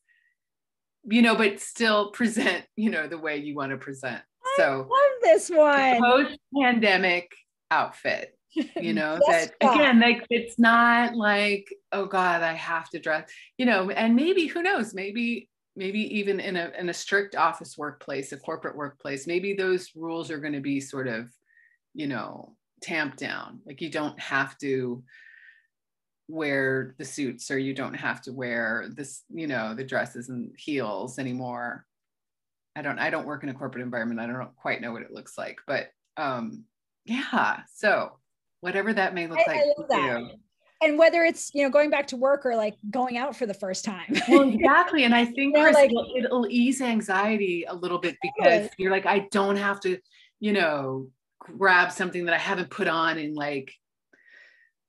you 1.05 1.23
know 1.23 1.35
but 1.35 1.59
still 1.59 2.11
present 2.19 2.65
you 2.77 2.91
know 2.91 3.07
the 3.07 3.19
way 3.19 3.39
you 3.39 3.55
want 3.55 3.71
to 3.71 3.79
present. 3.79 4.21
I 4.45 4.55
so 4.57 4.89
love 4.91 5.23
this 5.23 5.49
one. 5.49 6.01
post 6.03 6.39
pandemic 6.61 7.33
outfit 7.71 8.37
you 8.77 8.93
know 9.01 9.19
that 9.27 9.53
again 9.63 9.99
like 9.99 10.27
it's 10.29 10.59
not 10.59 11.17
like 11.17 11.67
oh 11.93 12.05
god 12.05 12.43
i 12.43 12.53
have 12.53 12.91
to 12.91 12.99
dress 12.99 13.31
you 13.57 13.65
know 13.65 13.89
and 13.89 14.15
maybe 14.15 14.47
who 14.47 14.63
knows 14.63 14.93
maybe 14.93 15.49
maybe 15.75 16.01
even 16.19 16.39
in 16.41 16.57
a 16.57 16.71
in 16.79 16.89
a 16.89 16.95
strict 16.95 17.35
office 17.35 17.79
workplace 17.79 18.33
a 18.33 18.37
corporate 18.37 18.77
workplace 18.77 19.27
maybe 19.27 19.55
those 19.55 19.91
rules 19.97 20.31
are 20.31 20.39
going 20.39 20.53
to 20.53 20.61
be 20.61 20.81
sort 20.81 21.09
of 21.09 21.31
you 21.95 22.07
know 22.07 22.55
tamped 22.83 23.19
down. 23.19 23.61
Like 23.65 23.81
you 23.81 23.89
don't 23.89 24.19
have 24.21 24.59
to 24.59 25.03
wear 26.29 26.95
the 26.99 27.05
suits 27.05 27.51
or 27.51 27.59
you 27.59 27.75
don't 27.75 27.95
have 27.95 28.21
to 28.23 28.33
wear 28.33 28.89
this 28.91 29.23
you 29.31 29.47
know 29.47 29.75
the 29.75 29.85
dresses 29.85 30.29
and 30.29 30.53
heels 30.59 31.19
anymore. 31.19 31.87
I 32.75 32.81
don't 32.81 32.99
i 32.99 33.11
don't 33.11 33.27
work 33.27 33.43
in 33.43 33.51
a 33.51 33.55
corporate 33.55 33.85
environment. 33.85 34.21
I 34.21 34.27
don't 34.27 34.57
quite 34.57 34.81
know 34.81 34.93
what 34.93 35.03
it 35.03 35.13
looks 35.13 35.37
like 35.39 35.59
but 35.67 35.89
um 36.17 36.65
yeah 37.05 37.61
so 37.75 38.19
whatever 38.61 38.93
that 38.93 39.15
may 39.15 39.27
look 39.27 39.39
I, 39.47 39.51
like 39.51 39.61
I 39.61 39.65
love 39.77 39.89
that. 39.89 40.31
And 40.83 40.99
whether 40.99 41.25
it's 41.25 41.51
you 41.55 41.63
know 41.63 41.71
going 41.71 41.91
back 41.91 42.09
to 42.09 42.17
work 42.17 42.45
or 42.45 42.57
like 42.57 42.75
going 42.91 43.17
out 43.17 43.37
for 43.37 43.47
the 43.47 43.55
first 43.55 43.85
time. 43.85 44.15
Well 44.29 44.43
exactly 44.49 45.05
and 45.05 45.15
i 45.15 45.25
think 45.25 45.55
know, 45.55 45.71
like, 45.71 45.91
it'll, 45.91 46.13
it'll, 46.17 46.47
ease 46.49 46.81
anxiety 46.81 47.65
a 47.67 47.75
little 47.75 47.99
bit 47.99 48.17
because 48.23 48.69
you're 48.79 48.91
like 48.91 49.07
i 49.07 49.21
don't 49.31 49.57
have 49.57 49.81
to 49.81 49.99
you 50.41 50.53
know 50.53 51.09
grab 51.39 51.93
something 51.93 52.27
that 52.27 52.35
i 52.35 52.39
haven't 52.39 52.71
put 52.71 52.89
on 52.89 53.19
in 53.19 53.35
like 53.35 53.73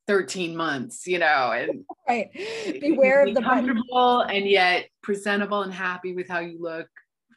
13 0.07 0.55
months 0.55 1.07
you 1.07 1.19
know 1.19 1.51
and 1.51 1.85
right. 2.09 2.29
beware 2.81 3.25
of 3.25 3.33
the 3.33 3.41
comfortable 3.41 4.19
button. 4.19 4.35
and 4.35 4.49
yet 4.49 4.87
presentable 5.01 5.61
and 5.61 5.73
happy 5.73 6.13
with 6.13 6.27
how 6.27 6.39
you 6.39 6.61
look 6.61 6.87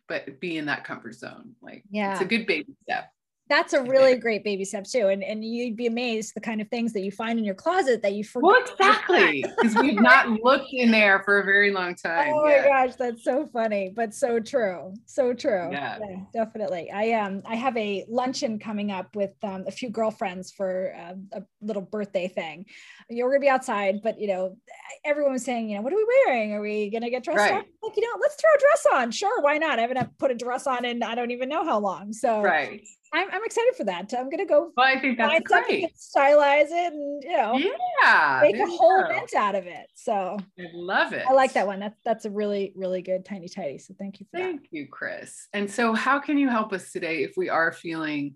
but 0.08 0.40
be 0.40 0.56
in 0.56 0.66
that 0.66 0.84
comfort 0.84 1.14
zone 1.14 1.52
like 1.62 1.84
yeah 1.90 2.12
it's 2.12 2.22
a 2.22 2.24
good 2.24 2.46
baby 2.46 2.74
step 2.82 3.10
that's 3.48 3.72
a 3.72 3.82
really 3.82 4.16
great 4.16 4.42
baby 4.42 4.64
step 4.64 4.84
too 4.84 5.08
and 5.08 5.22
and 5.22 5.44
you'd 5.44 5.76
be 5.76 5.86
amazed 5.86 6.34
the 6.34 6.40
kind 6.40 6.60
of 6.60 6.68
things 6.68 6.92
that 6.92 7.00
you 7.00 7.12
find 7.12 7.38
in 7.38 7.44
your 7.44 7.54
closet 7.54 8.02
that 8.02 8.14
you 8.14 8.24
forget 8.24 8.44
well 8.44 8.60
exactly 8.60 9.44
because 9.56 9.74
we've 9.76 10.00
not 10.00 10.28
looked 10.42 10.68
in 10.72 10.90
there 10.90 11.22
for 11.24 11.38
a 11.38 11.44
very 11.44 11.72
long 11.72 11.94
time 11.94 12.32
oh 12.34 12.46
yeah. 12.48 12.62
my 12.62 12.66
gosh 12.66 12.96
that's 12.96 13.22
so 13.22 13.46
funny 13.46 13.92
but 13.94 14.12
so 14.12 14.40
true 14.40 14.92
so 15.04 15.32
true 15.32 15.68
yeah. 15.70 15.98
yeah. 16.00 16.16
definitely 16.32 16.90
i 16.90 17.12
um 17.12 17.42
i 17.46 17.54
have 17.54 17.76
a 17.76 18.04
luncheon 18.08 18.58
coming 18.58 18.90
up 18.90 19.14
with 19.14 19.32
um, 19.42 19.64
a 19.66 19.70
few 19.70 19.90
girlfriends 19.90 20.50
for 20.50 20.94
uh, 20.98 21.14
a 21.32 21.42
little 21.60 21.82
birthday 21.82 22.28
thing 22.28 22.64
you're 23.08 23.30
gonna 23.30 23.40
be 23.40 23.48
outside 23.48 24.00
but 24.02 24.20
you 24.20 24.26
know 24.26 24.56
everyone 25.04 25.32
was 25.32 25.44
saying 25.44 25.70
you 25.70 25.76
know 25.76 25.82
what 25.82 25.92
are 25.92 25.96
we 25.96 26.06
wearing 26.26 26.52
are 26.52 26.60
we 26.60 26.90
gonna 26.90 27.10
get 27.10 27.22
dressed 27.22 27.38
right. 27.38 27.60
up 27.60 27.66
like 27.82 27.96
you 27.96 28.02
know 28.02 28.18
let's 28.20 28.34
throw 28.34 28.50
a 28.54 28.58
dress 28.58 28.86
on 28.94 29.10
sure 29.10 29.40
why 29.40 29.56
not 29.56 29.78
i 29.78 29.82
haven't 29.82 30.18
put 30.18 30.30
a 30.30 30.34
dress 30.34 30.66
on 30.66 30.84
in 30.84 31.02
i 31.02 31.14
don't 31.14 31.30
even 31.30 31.48
know 31.48 31.64
how 31.64 31.78
long 31.78 32.12
so 32.12 32.42
right 32.42 32.82
I'm, 33.12 33.28
I'm 33.30 33.44
excited 33.44 33.74
for 33.76 33.84
that. 33.84 34.12
I'm 34.16 34.30
gonna 34.30 34.46
go 34.46 34.72
well, 34.76 34.86
I 34.86 34.98
think 34.98 35.18
that's 35.18 35.46
great. 35.46 35.92
stylize 35.96 36.68
it 36.70 36.92
and 36.92 37.22
you 37.22 37.36
know 37.36 37.58
yeah 38.02 38.40
make 38.42 38.56
a 38.56 38.66
whole 38.66 39.02
go. 39.02 39.08
event 39.08 39.34
out 39.34 39.54
of 39.54 39.66
it. 39.66 39.86
So 39.94 40.38
I 40.58 40.64
love 40.74 41.12
it. 41.12 41.24
I 41.28 41.32
like 41.32 41.52
that 41.54 41.66
one. 41.66 41.80
That's 41.80 41.98
that's 42.04 42.24
a 42.24 42.30
really, 42.30 42.72
really 42.76 43.02
good 43.02 43.24
tiny 43.24 43.48
tidy. 43.48 43.78
So 43.78 43.94
thank 43.98 44.20
you 44.20 44.26
for 44.30 44.38
thank 44.38 44.62
that. 44.62 44.68
you, 44.72 44.86
Chris. 44.88 45.48
And 45.52 45.70
so 45.70 45.92
how 45.92 46.18
can 46.18 46.38
you 46.38 46.48
help 46.48 46.72
us 46.72 46.92
today 46.92 47.22
if 47.22 47.34
we 47.36 47.48
are 47.48 47.72
feeling 47.72 48.34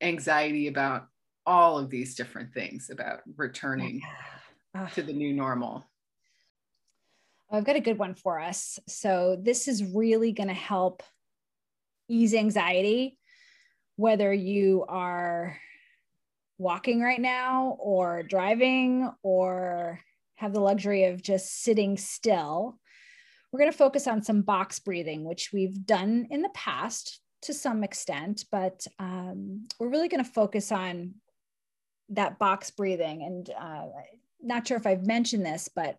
anxiety 0.00 0.68
about 0.68 1.06
all 1.46 1.78
of 1.78 1.90
these 1.90 2.14
different 2.14 2.52
things 2.52 2.90
about 2.90 3.20
returning 3.36 4.00
yeah. 4.74 4.86
to 4.88 5.02
the 5.02 5.12
new 5.12 5.32
normal? 5.32 5.84
I've 7.50 7.64
got 7.64 7.76
a 7.76 7.80
good 7.80 7.98
one 7.98 8.14
for 8.14 8.40
us. 8.40 8.78
So 8.88 9.36
this 9.40 9.68
is 9.68 9.84
really 9.84 10.32
going 10.32 10.48
to 10.48 10.54
help 10.54 11.02
ease 12.08 12.34
anxiety 12.34 13.16
whether 13.96 14.32
you 14.32 14.84
are 14.88 15.58
walking 16.58 17.00
right 17.00 17.20
now 17.20 17.76
or 17.80 18.22
driving 18.22 19.10
or 19.22 20.00
have 20.36 20.52
the 20.52 20.60
luxury 20.60 21.04
of 21.04 21.22
just 21.22 21.62
sitting 21.62 21.96
still, 21.96 22.78
we're 23.52 23.60
going 23.60 23.70
to 23.70 23.78
focus 23.78 24.06
on 24.06 24.22
some 24.22 24.42
box 24.42 24.78
breathing, 24.80 25.24
which 25.24 25.50
we've 25.52 25.86
done 25.86 26.26
in 26.30 26.42
the 26.42 26.50
past 26.50 27.20
to 27.42 27.54
some 27.54 27.84
extent, 27.84 28.44
but 28.50 28.86
um, 28.98 29.66
we're 29.78 29.90
really 29.90 30.08
going 30.08 30.24
to 30.24 30.30
focus 30.30 30.72
on 30.72 31.14
that 32.08 32.38
box 32.38 32.70
breathing. 32.70 33.22
And 33.22 33.50
uh, 33.50 33.86
not 34.42 34.66
sure 34.66 34.76
if 34.76 34.86
I've 34.86 35.06
mentioned 35.06 35.44
this, 35.44 35.68
but 35.74 35.98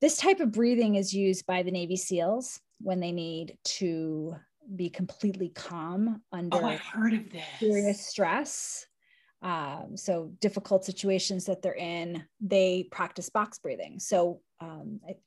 this 0.00 0.16
type 0.16 0.40
of 0.40 0.52
breathing 0.52 0.96
is 0.96 1.14
used 1.14 1.46
by 1.46 1.62
the 1.62 1.70
Navy 1.70 1.96
SEALs 1.96 2.60
when 2.80 2.98
they 2.98 3.12
need 3.12 3.56
to 3.64 4.34
be 4.74 4.90
completely 4.90 5.48
calm 5.48 6.22
under 6.32 6.56
oh, 6.56 6.64
I've 6.66 6.80
heard 6.80 7.14
of 7.14 7.30
this. 7.30 7.44
serious 7.58 8.06
stress. 8.06 8.86
Um, 9.42 9.96
so 9.96 10.32
difficult 10.40 10.84
situations 10.84 11.46
that 11.46 11.62
they're 11.62 11.74
in, 11.74 12.24
they 12.40 12.88
practice 12.90 13.28
box 13.28 13.58
breathing. 13.58 13.98
So 13.98 14.40
um, 14.60 15.00
it, 15.06 15.20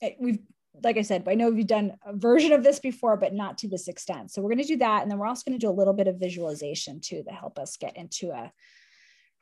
it, 0.00 0.16
we've, 0.18 0.40
like 0.82 0.96
I 0.96 1.02
said, 1.02 1.24
I 1.28 1.34
know 1.34 1.50
we've 1.50 1.66
done 1.66 1.94
a 2.04 2.16
version 2.16 2.52
of 2.52 2.64
this 2.64 2.80
before, 2.80 3.16
but 3.16 3.34
not 3.34 3.58
to 3.58 3.68
this 3.68 3.86
extent. 3.86 4.32
So 4.32 4.42
we're 4.42 4.48
going 4.48 4.62
to 4.62 4.64
do 4.64 4.78
that, 4.78 5.02
and 5.02 5.10
then 5.10 5.18
we're 5.18 5.26
also 5.26 5.44
going 5.48 5.58
to 5.58 5.64
do 5.64 5.70
a 5.70 5.78
little 5.78 5.92
bit 5.92 6.08
of 6.08 6.16
visualization 6.16 7.00
too 7.00 7.22
to 7.22 7.30
help 7.30 7.58
us 7.58 7.76
get 7.76 7.96
into 7.96 8.30
a 8.30 8.50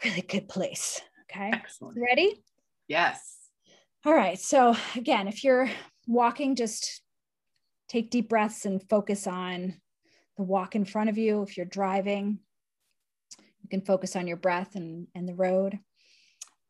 really 0.05 0.22
good 0.22 0.48
place. 0.48 1.00
Okay, 1.31 1.50
excellent. 1.53 1.96
Ready? 1.98 2.42
Yes. 2.88 3.38
All 4.05 4.12
right. 4.14 4.38
So 4.38 4.74
again, 4.96 5.29
if 5.29 5.44
you're 5.44 5.70
walking, 6.07 6.57
just 6.57 7.03
take 7.90 8.09
deep 8.09 8.29
breaths 8.29 8.66
and 8.66 8.88
focus 8.88 9.26
on 9.26 9.74
the 10.37 10.44
walk 10.44 10.76
in 10.76 10.85
front 10.85 11.11
of 11.11 11.18
you. 11.18 11.42
If 11.42 11.57
you're 11.57 11.66
driving, 11.66 12.38
you 13.62 13.68
can 13.68 13.81
focus 13.81 14.14
on 14.14 14.29
your 14.29 14.37
breath 14.37 14.76
and, 14.76 15.09
and 15.14 15.29
the 15.29 15.35
road. 15.35 15.76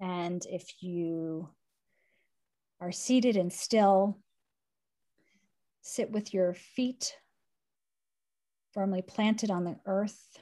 And 0.01 0.45
if 0.47 0.83
you 0.83 1.51
are 2.81 2.91
seated 2.91 3.37
and 3.37 3.53
still, 3.53 4.19
sit 5.83 6.11
with 6.11 6.33
your 6.33 6.55
feet 6.55 7.15
firmly 8.73 9.03
planted 9.03 9.51
on 9.51 9.65
the 9.65 9.77
earth. 9.85 10.39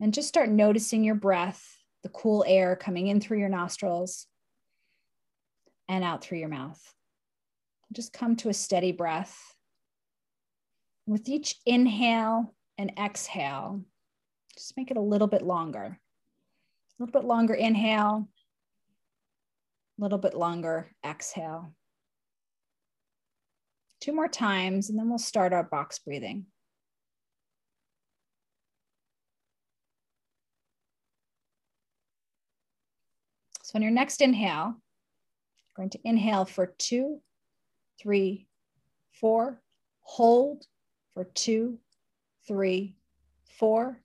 And 0.00 0.14
just 0.14 0.28
start 0.28 0.50
noticing 0.50 1.02
your 1.02 1.14
breath, 1.14 1.64
the 2.02 2.08
cool 2.10 2.44
air 2.46 2.76
coming 2.76 3.08
in 3.08 3.20
through 3.20 3.38
your 3.38 3.48
nostrils 3.48 4.26
and 5.88 6.04
out 6.04 6.22
through 6.22 6.38
your 6.38 6.48
mouth. 6.48 6.80
Just 7.92 8.12
come 8.12 8.36
to 8.36 8.48
a 8.48 8.54
steady 8.54 8.92
breath. 8.92 9.54
With 11.06 11.28
each 11.28 11.56
inhale 11.66 12.54
and 12.78 12.92
exhale, 12.98 13.82
just 14.56 14.76
make 14.76 14.90
it 14.90 14.96
a 14.96 15.00
little 15.00 15.26
bit 15.26 15.42
longer. 15.42 15.98
A 16.98 17.02
little 17.02 17.20
bit 17.20 17.26
longer 17.26 17.54
inhale, 17.54 18.28
a 19.98 20.02
little 20.02 20.18
bit 20.18 20.34
longer 20.34 20.90
exhale. 21.04 21.74
Two 24.00 24.14
more 24.14 24.28
times, 24.28 24.88
and 24.88 24.98
then 24.98 25.08
we'll 25.08 25.18
start 25.18 25.52
our 25.52 25.62
box 25.62 25.98
breathing. 25.98 26.46
So 33.62 33.76
on 33.76 33.82
your 33.82 33.90
next 33.90 34.20
inhale, 34.20 34.76
going 35.76 35.90
to 35.90 36.00
inhale 36.04 36.44
for 36.44 36.74
two, 36.78 37.20
three, 38.00 38.46
four. 39.20 39.60
Hold 40.00 40.66
for 41.14 41.24
two, 41.24 41.78
three, 42.46 42.96
four. 43.58 44.00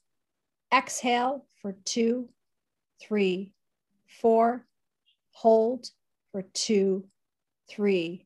Exhale 0.74 1.46
for 1.62 1.76
two, 1.86 2.30
three, 3.02 3.54
four. 4.22 4.66
Hold 5.32 5.90
for 6.32 6.42
two, 6.54 7.06
three, 7.70 8.26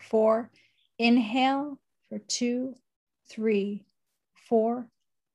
four. 0.00 0.50
Inhale 0.98 1.78
for 2.08 2.18
two, 2.18 2.74
three, 3.28 3.84
four. 4.48 4.86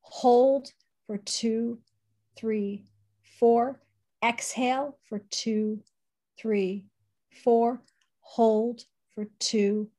Hold 0.01 0.71
for 1.07 1.17
two, 1.17 1.79
three, 2.37 2.85
four. 3.39 3.79
Exhale 4.23 4.97
for 5.09 5.19
two, 5.29 5.81
three, 6.37 6.85
four. 7.43 7.81
Hold 8.21 8.85
for 9.15 9.27
two, 9.39 9.89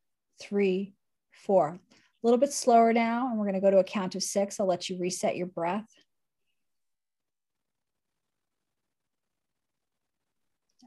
three, 0.41 0.95
four. 1.33 1.69
A 1.69 1.79
little 2.23 2.39
bit 2.39 2.53
slower 2.53 2.93
now, 2.93 3.29
and 3.29 3.39
we're 3.39 3.45
going 3.45 3.55
to 3.55 3.61
go 3.61 3.71
to 3.71 3.79
a 3.79 3.85
count 3.85 4.15
of 4.15 4.23
six. 4.23 4.59
I'll 4.59 4.67
let 4.67 4.89
you 4.89 4.99
reset 4.99 5.37
your 5.37 5.47
breath. 5.47 5.89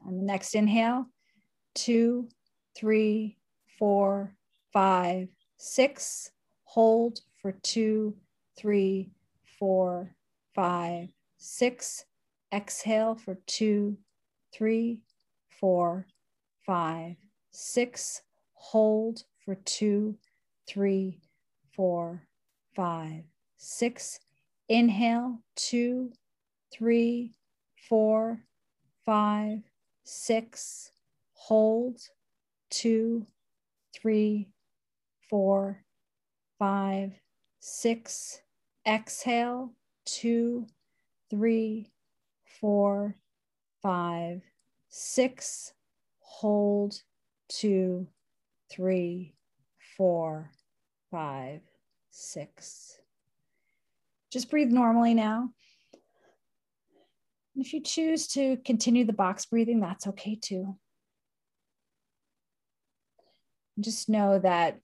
On 0.06 0.16
the 0.16 0.24
next 0.24 0.54
inhale, 0.54 1.06
two, 1.74 2.28
three, 2.76 3.36
four, 3.78 4.34
five, 4.72 5.28
six. 5.58 6.30
Hold 6.64 7.20
for 7.40 7.52
two, 7.52 8.16
three, 8.56 9.10
four, 9.58 10.14
five, 10.54 11.08
six. 11.36 12.04
Exhale 12.52 13.14
for 13.14 13.38
two, 13.46 13.98
three, 14.52 15.02
four, 15.60 16.06
five, 16.64 17.16
six. 17.58 18.22
Hold 18.54 19.24
for 19.44 19.56
two, 19.56 20.16
three, 20.68 21.20
four, 21.74 22.22
five, 22.76 23.24
six. 23.56 24.20
Inhale, 24.68 25.40
two, 25.56 26.12
three, 26.72 27.32
four, 27.88 28.40
five, 29.04 29.58
six. 30.04 30.92
Hold, 31.32 32.00
two, 32.70 33.26
three, 33.92 34.48
four, 35.28 35.82
five, 36.58 37.12
six. 37.60 38.40
Exhale, 38.86 39.72
two, 40.04 40.66
three, 41.28 41.90
four, 42.60 43.16
five, 43.82 44.42
six. 44.88 45.72
Hold, 46.20 47.02
two, 47.48 48.06
three, 48.70 49.34
four, 49.96 50.50
five, 51.10 51.60
six. 52.10 52.98
Just 54.30 54.50
breathe 54.50 54.70
normally 54.70 55.14
now. 55.14 55.50
If 57.56 57.72
you 57.72 57.80
choose 57.80 58.28
to 58.28 58.56
continue 58.64 59.04
the 59.04 59.12
box 59.12 59.46
breathing, 59.46 59.80
that's 59.80 60.06
okay 60.06 60.38
too. 60.40 60.76
Just 63.80 64.08
know 64.08 64.38
that 64.38 64.78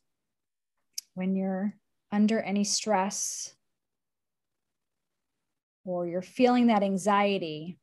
when 1.15 1.37
you're 1.37 1.75
under 2.11 2.41
any 2.41 2.65
stress 2.65 3.55
or 5.85 6.07
you're 6.07 6.23
feeling 6.23 6.69
that 6.69 6.83
anxiety, 6.83 7.79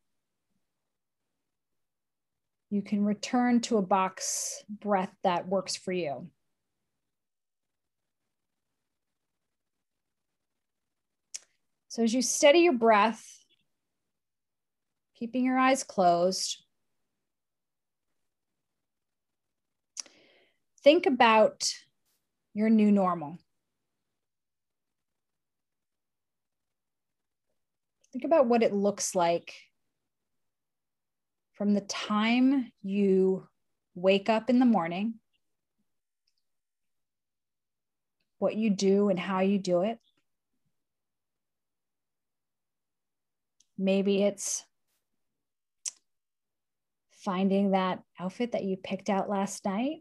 you 2.71 2.81
can 2.81 3.03
return 3.03 3.59
to 3.59 3.77
a 3.77 3.81
box 3.81 4.63
breath 4.69 5.13
that 5.23 5.45
works 5.45 5.75
for 5.75 5.91
you. 5.91 6.29
So, 11.89 12.01
as 12.01 12.13
you 12.13 12.21
steady 12.21 12.59
your 12.59 12.73
breath, 12.73 13.21
keeping 15.15 15.43
your 15.43 15.57
eyes 15.57 15.83
closed, 15.83 16.63
think 20.81 21.05
about 21.05 21.73
your 22.53 22.69
new 22.69 22.89
normal. 22.89 23.37
Think 28.13 28.23
about 28.23 28.47
what 28.47 28.63
it 28.63 28.73
looks 28.73 29.13
like 29.13 29.53
from 31.61 31.75
the 31.75 31.81
time 31.81 32.71
you 32.81 33.47
wake 33.93 34.29
up 34.29 34.49
in 34.49 34.57
the 34.57 34.65
morning, 34.65 35.13
what 38.39 38.55
you 38.55 38.71
do 38.71 39.09
and 39.09 39.19
how 39.19 39.41
you 39.41 39.59
do 39.59 39.83
it. 39.83 39.99
Maybe 43.77 44.23
it's 44.23 44.65
finding 47.11 47.73
that 47.73 48.01
outfit 48.19 48.53
that 48.53 48.63
you 48.63 48.75
picked 48.75 49.11
out 49.11 49.29
last 49.29 49.63
night 49.63 49.97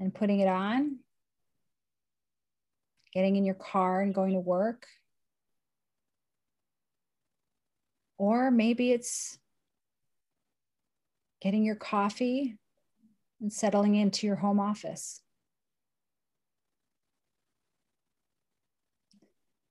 and 0.00 0.12
putting 0.12 0.40
it 0.40 0.48
on, 0.48 0.98
getting 3.14 3.36
in 3.36 3.44
your 3.44 3.54
car 3.54 4.00
and 4.00 4.12
going 4.12 4.32
to 4.32 4.40
work. 4.40 4.88
Or 8.18 8.50
maybe 8.50 8.90
it's 8.90 9.38
getting 11.42 11.64
your 11.64 11.74
coffee 11.74 12.56
and 13.40 13.52
settling 13.52 13.96
into 13.96 14.28
your 14.28 14.36
home 14.36 14.60
office. 14.60 15.20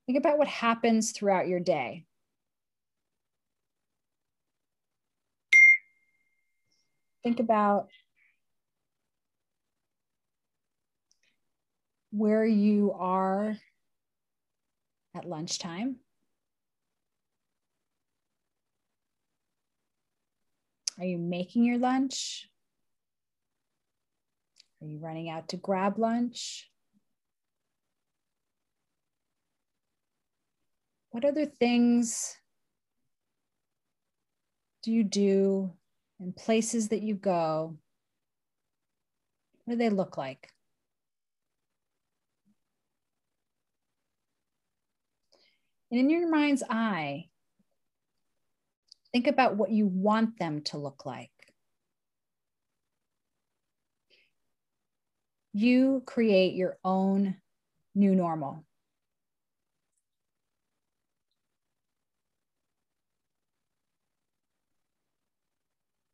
Think 0.06 0.18
about 0.18 0.36
what 0.36 0.48
happens 0.48 1.12
throughout 1.12 1.48
your 1.48 1.60
day. 1.60 2.04
Think 7.22 7.40
about 7.40 7.88
where 12.10 12.44
you 12.44 12.92
are 12.98 13.56
at 15.14 15.24
lunchtime. 15.24 15.96
Are 20.98 21.04
you 21.04 21.18
making 21.18 21.64
your 21.64 21.78
lunch? 21.78 22.48
Are 24.80 24.86
you 24.86 24.98
running 24.98 25.30
out 25.30 25.48
to 25.48 25.56
grab 25.56 25.98
lunch? 25.98 26.70
What 31.10 31.24
other 31.24 31.46
things 31.46 32.36
do 34.82 34.90
you 34.90 35.04
do 35.04 35.72
and 36.18 36.34
places 36.34 36.88
that 36.88 37.02
you 37.02 37.14
go? 37.14 37.76
What 39.64 39.74
do 39.74 39.78
they 39.78 39.90
look 39.90 40.16
like? 40.16 40.48
And 45.90 46.00
in 46.00 46.10
your 46.10 46.28
mind's 46.30 46.62
eye, 46.68 47.28
think 49.12 49.26
about 49.26 49.56
what 49.56 49.70
you 49.70 49.86
want 49.86 50.38
them 50.38 50.62
to 50.62 50.78
look 50.78 51.04
like. 51.04 51.30
You 55.52 56.02
create 56.06 56.54
your 56.54 56.78
own 56.82 57.36
new 57.94 58.14
normal. 58.14 58.64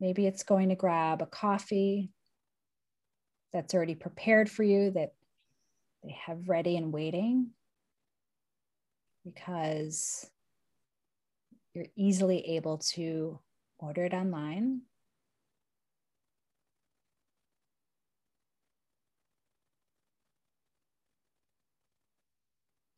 Maybe 0.00 0.26
it's 0.26 0.42
going 0.42 0.68
to 0.68 0.74
grab 0.74 1.22
a 1.22 1.26
coffee 1.26 2.11
that's 3.52 3.74
already 3.74 3.94
prepared 3.94 4.50
for 4.50 4.62
you 4.62 4.90
that 4.92 5.12
they 6.04 6.16
have 6.26 6.48
ready 6.48 6.76
and 6.76 6.92
waiting 6.92 7.50
because 9.24 10.30
you're 11.78 11.86
easily 11.94 12.56
able 12.56 12.78
to 12.78 13.38
order 13.78 14.04
it 14.04 14.12
online. 14.12 14.80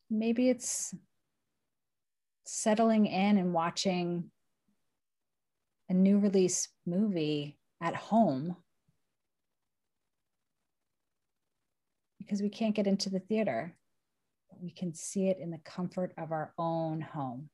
Maybe 0.09 0.49
it's 0.49 0.95
settling 2.43 3.05
in 3.05 3.37
and 3.37 3.53
watching 3.53 4.31
a 5.87 5.93
new 5.93 6.17
release 6.17 6.67
movie 6.87 7.59
at 7.81 7.95
home 7.95 8.55
because 12.17 12.41
we 12.41 12.49
can't 12.49 12.73
get 12.75 12.87
into 12.87 13.11
the 13.11 13.19
theater 13.19 13.75
we 14.61 14.71
can 14.71 14.93
see 14.93 15.27
it 15.27 15.39
in 15.39 15.49
the 15.49 15.57
comfort 15.59 16.13
of 16.17 16.31
our 16.31 16.53
own 16.57 17.01
home. 17.01 17.49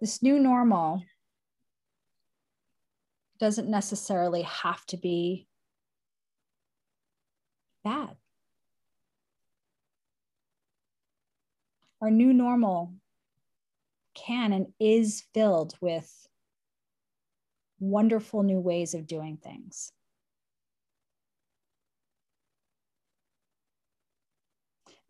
This 0.00 0.22
new 0.22 0.38
normal 0.38 1.02
doesn't 3.40 3.68
necessarily 3.68 4.42
have 4.42 4.84
to 4.86 4.96
be 4.96 5.48
bad. 7.82 8.16
Our 12.00 12.10
new 12.10 12.32
normal 12.32 12.94
can 14.14 14.52
and 14.52 14.66
is 14.78 15.24
filled 15.34 15.74
with 15.80 16.28
wonderful 17.80 18.44
new 18.44 18.60
ways 18.60 18.94
of 18.94 19.06
doing 19.06 19.36
things. 19.36 19.92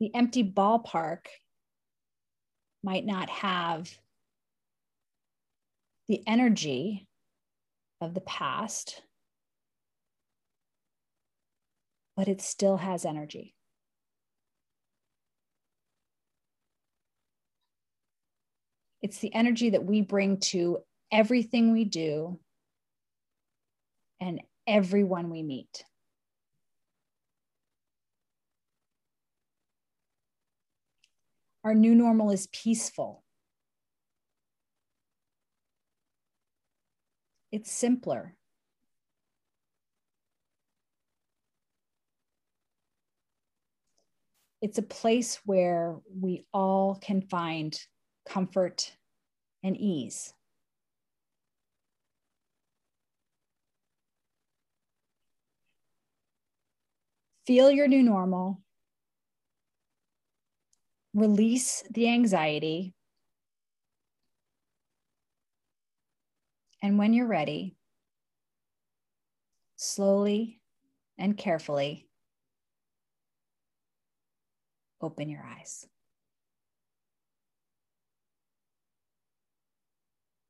The 0.00 0.14
empty 0.14 0.44
ballpark 0.44 1.26
might 2.82 3.04
not 3.04 3.28
have 3.28 3.90
the 6.08 6.22
energy 6.26 7.06
of 8.00 8.14
the 8.14 8.20
past, 8.22 9.02
but 12.16 12.28
it 12.28 12.40
still 12.40 12.78
has 12.78 13.04
energy. 13.04 13.54
It's 19.02 19.18
the 19.18 19.32
energy 19.34 19.70
that 19.70 19.84
we 19.84 20.00
bring 20.00 20.38
to 20.38 20.78
everything 21.12 21.72
we 21.72 21.84
do 21.84 22.40
and 24.20 24.40
everyone 24.66 25.30
we 25.30 25.42
meet. 25.42 25.84
Our 31.64 31.74
new 31.74 31.94
normal 31.94 32.30
is 32.30 32.48
peaceful. 32.48 33.22
It's 37.50 37.72
simpler. 37.72 38.34
It's 44.60 44.78
a 44.78 44.82
place 44.82 45.40
where 45.44 45.96
we 46.14 46.44
all 46.52 46.96
can 46.96 47.22
find 47.22 47.78
comfort 48.26 48.92
and 49.62 49.76
ease. 49.76 50.34
Feel 57.46 57.70
your 57.70 57.88
new 57.88 58.02
normal. 58.02 58.60
Release 61.14 61.82
the 61.90 62.08
anxiety. 62.08 62.94
And 66.82 66.98
when 66.98 67.12
you're 67.12 67.26
ready, 67.26 67.76
slowly 69.76 70.60
and 71.18 71.36
carefully 71.36 72.08
open 75.00 75.28
your 75.28 75.44
eyes. 75.58 75.86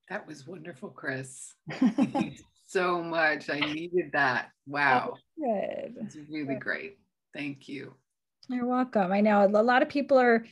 That 0.08 0.26
was 0.26 0.46
wonderful, 0.46 0.88
Chris. 0.88 1.54
Thank 1.70 2.14
you 2.14 2.32
so 2.66 3.02
much. 3.02 3.50
I 3.50 3.60
needed 3.60 4.10
that. 4.12 4.50
Wow. 4.66 5.14
Good. 5.38 5.96
It's 6.00 6.16
really 6.30 6.54
great. 6.54 6.98
Thank 7.34 7.68
you. 7.68 7.94
You're 8.48 8.66
welcome. 8.66 9.12
I 9.12 9.20
know 9.20 9.44
a 9.44 9.62
lot 9.62 9.82
of 9.82 9.90
people 9.90 10.18
are 10.18 10.46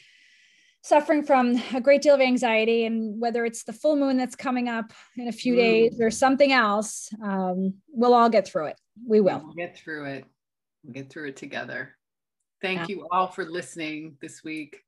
suffering 0.86 1.24
from 1.24 1.60
a 1.74 1.80
great 1.80 2.00
deal 2.00 2.14
of 2.14 2.20
anxiety, 2.20 2.84
and 2.84 3.20
whether 3.20 3.44
it's 3.44 3.64
the 3.64 3.72
full 3.72 3.96
moon 3.96 4.16
that's 4.16 4.36
coming 4.36 4.68
up 4.68 4.92
in 5.16 5.26
a 5.26 5.32
few 5.32 5.56
days 5.56 6.00
or 6.00 6.10
something 6.10 6.52
else, 6.52 7.10
um, 7.24 7.74
we'll 7.88 8.14
all 8.14 8.30
get 8.30 8.46
through 8.46 8.66
it. 8.66 8.80
We 9.04 9.20
will. 9.20 9.40
We'll 9.44 9.54
get 9.54 9.76
through 9.76 10.04
it. 10.06 10.24
We'll 10.84 10.94
get 10.94 11.10
through 11.10 11.28
it 11.28 11.36
together. 11.36 11.96
Thank 12.62 12.88
yeah. 12.88 12.96
you 12.96 13.08
all 13.10 13.26
for 13.26 13.44
listening 13.44 14.16
this 14.22 14.44
week. 14.44 14.80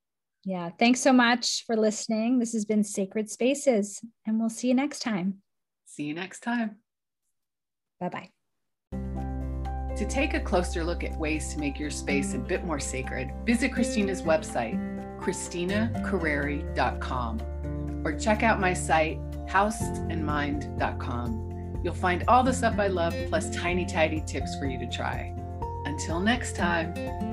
Yeah. 0.44 0.70
Thanks 0.78 1.00
so 1.00 1.12
much 1.12 1.64
for 1.66 1.76
listening. 1.76 2.38
This 2.38 2.52
has 2.52 2.64
been 2.64 2.84
Sacred 2.84 3.28
Spaces, 3.28 4.00
and 4.24 4.38
we'll 4.38 4.50
see 4.50 4.68
you 4.68 4.74
next 4.74 5.00
time. 5.00 5.42
See 5.84 6.04
you 6.04 6.14
next 6.14 6.40
time. 6.40 6.76
Bye 7.98 8.08
bye. 8.08 8.30
To 9.96 10.06
take 10.06 10.34
a 10.34 10.40
closer 10.40 10.84
look 10.84 11.02
at 11.02 11.18
ways 11.18 11.52
to 11.52 11.58
make 11.58 11.80
your 11.80 11.90
space 11.90 12.34
a 12.34 12.38
bit 12.38 12.64
more 12.64 12.78
sacred, 12.78 13.32
visit 13.44 13.72
Christina's 13.72 14.22
website, 14.22 14.78
ChristinaCarreri.com, 15.20 18.02
or 18.04 18.18
check 18.18 18.42
out 18.42 18.58
my 18.60 18.72
site, 18.72 19.20
houseandmind.com. 19.46 21.80
You'll 21.84 21.94
find 21.94 22.24
all 22.26 22.42
the 22.42 22.52
stuff 22.52 22.76
I 22.78 22.88
love, 22.88 23.14
plus 23.28 23.54
tiny, 23.54 23.86
tidy 23.86 24.20
tips 24.26 24.58
for 24.58 24.66
you 24.66 24.78
to 24.78 24.86
try. 24.86 25.32
Until 25.84 26.18
next 26.20 26.56
time. 26.56 27.27